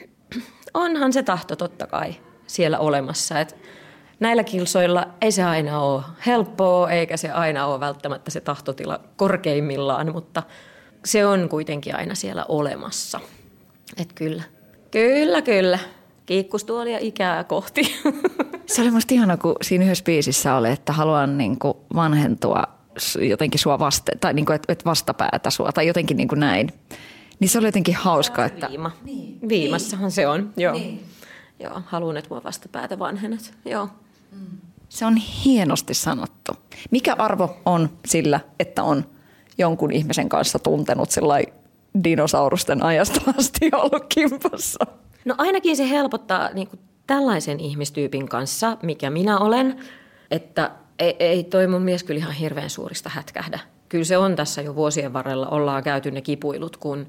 onhan 0.74 1.14
se 1.14 1.24
tahto 1.24 1.56
totta 1.56 1.88
kai 1.88 2.16
siellä 2.48 2.80
olemassa. 2.80 3.40
Että 3.40 3.56
näillä 4.20 4.44
kilsoilla 4.44 5.08
ei 5.22 5.32
se 5.32 5.44
aina 5.44 5.80
ole 5.80 6.02
helppoa, 6.26 6.90
eikä 6.90 7.18
se 7.18 7.32
aina 7.32 7.66
ole 7.66 7.80
välttämättä 7.80 8.32
se 8.32 8.42
tahtotila 8.42 9.00
korkeimmillaan, 9.16 10.12
mutta– 10.12 10.44
se 11.06 11.26
on 11.26 11.50
kuitenkin 11.50 11.96
aina 11.96 12.16
siellä 12.16 12.46
olemassa. 12.48 13.20
Että 13.98 14.16
kyllä, 14.16 14.44
kyllä, 14.92 15.42
kyllä. 15.42 15.80
Kiikkustuolia 16.26 16.98
ikää 17.02 17.44
kohti. 17.44 17.96
Se 18.66 18.82
oli 18.82 18.92
musta 18.92 19.14
ihana, 19.14 19.38
kun 19.38 19.56
siinä 19.62 19.86
yhdessä 19.86 20.04
biisissä 20.04 20.56
oli, 20.56 20.70
että 20.70 20.94
haluan 20.94 21.38
niin 21.38 21.60
kuin 21.60 21.74
vanhentua 21.96 22.64
jotenkin 23.30 23.60
sua 23.60 23.80
vaste, 23.80 24.12
tai 24.22 24.34
niin 24.34 24.46
kuin, 24.46 24.56
että 24.56 24.74
et 24.74 24.86
vastapäätä 24.86 25.50
sua, 25.50 25.72
tai 25.72 25.88
jotenkin 25.88 26.18
niin 26.18 26.28
kuin 26.28 26.40
näin. 26.40 26.74
Niin 27.40 27.50
se 27.50 27.58
oli 27.58 27.68
jotenkin 27.68 27.96
hauska, 27.96 28.46
että... 28.46 28.68
Viima. 28.70 28.92
Niin. 29.04 29.40
Viimassahan 29.50 30.04
niin. 30.04 30.12
se 30.12 30.28
on, 30.28 30.54
joo. 30.58 30.74
Niin. 30.74 31.06
Joo, 31.60 31.82
haluan, 31.86 32.18
että 32.18 32.30
mua 32.30 32.44
vastapäätä 32.44 33.00
vanhennet, 33.00 33.54
joo. 33.66 33.90
Se 34.90 35.06
on 35.06 35.16
hienosti 35.16 35.94
sanottu. 35.94 36.52
Mikä 36.92 37.16
arvo 37.18 37.58
on 37.66 37.90
sillä, 38.06 38.40
että 38.60 38.84
on 38.84 39.06
jonkun 39.62 39.92
ihmisen 39.92 40.30
kanssa 40.30 40.60
tuntenut 40.60 41.10
dinosaurusten 42.04 42.84
ajasta 42.84 43.22
asti 43.38 43.70
ollut 43.74 44.06
kimpassa? 44.16 44.86
No 45.26 45.36
ainakin 45.38 45.78
se 45.78 45.90
helpottaa 45.90 46.50
niin 46.54 46.68
kuin 46.68 46.80
tällaisen 47.08 47.60
ihmistyypin 47.60 48.30
kanssa, 48.30 48.78
mikä 48.84 49.10
minä 49.10 49.40
olen, 49.40 49.80
että 50.32 50.72
ei, 51.00 51.16
ei 51.20 51.44
toi 51.44 51.68
mun 51.68 51.82
mies 51.82 52.04
kyllä 52.04 52.20
ihan 52.20 52.34
hirveän 52.34 52.70
suurista 52.70 53.10
hätkähdä. 53.10 53.60
Kyllä 53.90 54.04
se 54.04 54.18
on 54.18 54.36
tässä 54.36 54.62
jo 54.62 54.76
vuosien 54.76 55.14
varrella, 55.14 55.48
ollaan 55.48 55.84
käyty 55.84 56.12
ne 56.12 56.22
kipuilut, 56.22 56.78
kun 56.78 57.08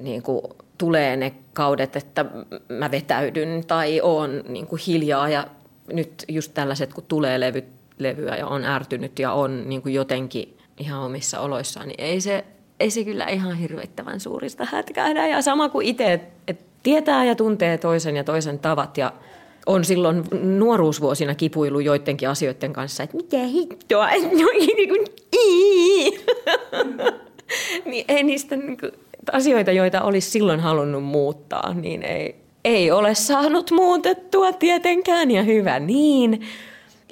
niin 0.00 0.22
kuin 0.22 0.42
tulee 0.78 1.16
ne 1.16 1.34
kaudet, 1.52 1.96
että 1.96 2.24
mä 2.68 2.90
vetäydyn 2.90 3.64
tai 3.66 4.00
oon 4.00 4.42
niin 4.48 4.66
kuin 4.66 4.82
hiljaa 4.86 5.28
ja 5.28 5.46
nyt 5.92 6.24
just 6.28 6.54
tällaiset, 6.54 6.94
kun 6.94 7.04
tulee 7.08 7.40
levy, 7.40 7.64
levyä 7.98 8.36
ja 8.36 8.46
on 8.46 8.64
ärtynyt 8.64 9.18
ja 9.18 9.32
on 9.32 9.68
niin 9.68 9.82
kuin 9.82 9.94
jotenkin 9.94 10.55
ihan 10.78 11.00
omissa 11.00 11.40
oloissaan, 11.40 11.88
niin 11.88 12.00
ei 12.00 12.20
se, 12.20 12.44
ei 12.80 12.90
se 12.90 13.04
kyllä 13.04 13.26
ihan 13.26 13.56
hirvittävän 13.56 14.20
suurista 14.20 14.66
hätkähdä. 14.70 15.26
Ja 15.26 15.42
sama 15.42 15.68
kuin 15.68 15.86
itse, 15.86 16.12
että 16.48 16.64
tietää 16.82 17.24
ja 17.24 17.34
tuntee 17.34 17.78
toisen 17.78 18.16
ja 18.16 18.24
toisen 18.24 18.58
tavat 18.58 18.98
ja 18.98 19.12
on 19.66 19.84
silloin 19.84 20.24
nuoruusvuosina 20.42 21.34
kipuilu 21.34 21.80
joidenkin 21.80 22.28
asioiden 22.28 22.72
kanssa, 22.72 23.02
että 23.02 23.16
mitä 23.16 23.38
hittoa, 23.38 24.06
no, 24.06 24.48
niin 27.90 28.04
ei 28.08 28.22
niistä 28.22 28.56
niin 28.56 28.80
kuin, 28.80 28.92
asioita, 29.32 29.72
joita 29.72 30.02
olisi 30.02 30.30
silloin 30.30 30.60
halunnut 30.60 31.04
muuttaa, 31.04 31.74
niin 31.74 32.02
ei, 32.02 32.36
ei 32.64 32.90
ole 32.90 33.14
saanut 33.14 33.70
muutettua 33.70 34.52
tietenkään 34.52 35.30
ja 35.30 35.42
hyvä 35.42 35.78
niin. 35.78 36.46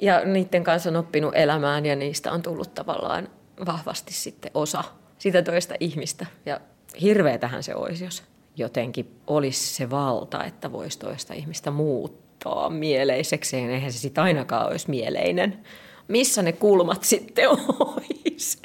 Ja 0.01 0.25
niiden 0.25 0.63
kanssa 0.63 0.89
on 0.89 0.95
oppinut 0.95 1.35
elämään 1.35 1.85
ja 1.85 1.95
niistä 1.95 2.31
on 2.31 2.41
tullut 2.41 2.73
tavallaan 2.73 3.27
vahvasti 3.65 4.13
sitten 4.13 4.51
osa 4.53 4.83
sitä 5.17 5.41
toista 5.41 5.75
ihmistä. 5.79 6.25
Ja 6.45 6.59
hirveetähän 7.01 7.63
se 7.63 7.75
olisi, 7.75 8.03
jos 8.03 8.23
jotenkin 8.57 9.15
olisi 9.27 9.75
se 9.75 9.89
valta, 9.89 10.43
että 10.43 10.71
voisi 10.71 10.99
toista 10.99 11.33
ihmistä 11.33 11.71
muuttaa 11.71 12.69
mieleiseksi. 12.69 13.57
Eihän 13.57 13.91
se 13.91 13.99
sitten 13.99 14.23
ainakaan 14.23 14.67
olisi 14.67 14.89
mieleinen. 14.89 15.59
Missä 16.07 16.41
ne 16.41 16.51
kulmat 16.51 17.03
sitten 17.03 17.49
olisi? 17.79 18.57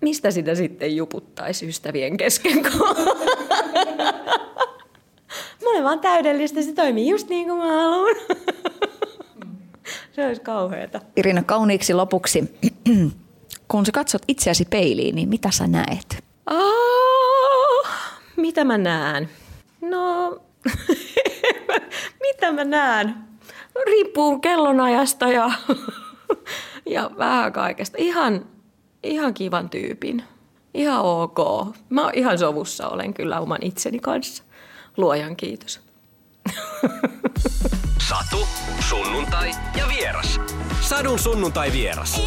Mistä 0.00 0.30
sitä 0.30 0.54
sitten 0.54 0.96
juputtaisi 0.96 1.68
ystävien 1.68 2.16
kesken? 2.16 2.62
Mä 5.62 5.70
olen 5.70 5.84
vaan 5.84 6.00
täydellistä, 6.00 6.62
se 6.62 6.72
toimii 6.72 7.08
just 7.08 7.28
niin 7.28 7.48
kuin 7.48 7.58
mä 7.58 7.72
haluan. 7.72 8.16
Se 10.12 10.26
olisi 10.26 10.40
kauheata. 10.40 11.00
Irina, 11.16 11.42
kauniiksi 11.42 11.94
lopuksi 11.94 12.58
kun 13.68 13.86
sä 13.86 13.92
katsot 13.92 14.22
itseäsi 14.28 14.64
peiliin, 14.64 15.14
niin 15.14 15.28
mitä 15.28 15.50
sä 15.50 15.66
näet? 15.66 16.24
Oh, 16.50 17.86
mitä 18.36 18.64
mä 18.64 18.78
näen? 18.78 19.30
No, 19.80 20.38
mitä 22.26 22.52
mä 22.52 22.64
näen? 22.64 23.14
Riippuu 23.86 24.38
kellonajasta 24.38 25.28
ja, 25.28 25.50
ja 26.94 27.10
vähän 27.18 27.52
kaikesta. 27.52 27.96
Ihan, 28.00 28.46
ihan 29.02 29.34
kivan 29.34 29.70
tyypin. 29.70 30.22
Ihan 30.74 31.00
ok. 31.00 31.38
Mä 31.88 32.10
ihan 32.12 32.38
sovussa 32.38 32.88
olen 32.88 33.14
kyllä 33.14 33.40
oman 33.40 33.62
itseni 33.62 33.98
kanssa. 33.98 34.44
Luojan 34.96 35.36
kiitos. 35.36 35.80
Satu, 38.08 38.46
sunnuntai 38.88 39.50
ja 39.78 39.88
vieras. 39.88 40.40
Sadun 40.80 41.18
sunnuntai 41.18 41.72
vieras. 41.72 42.20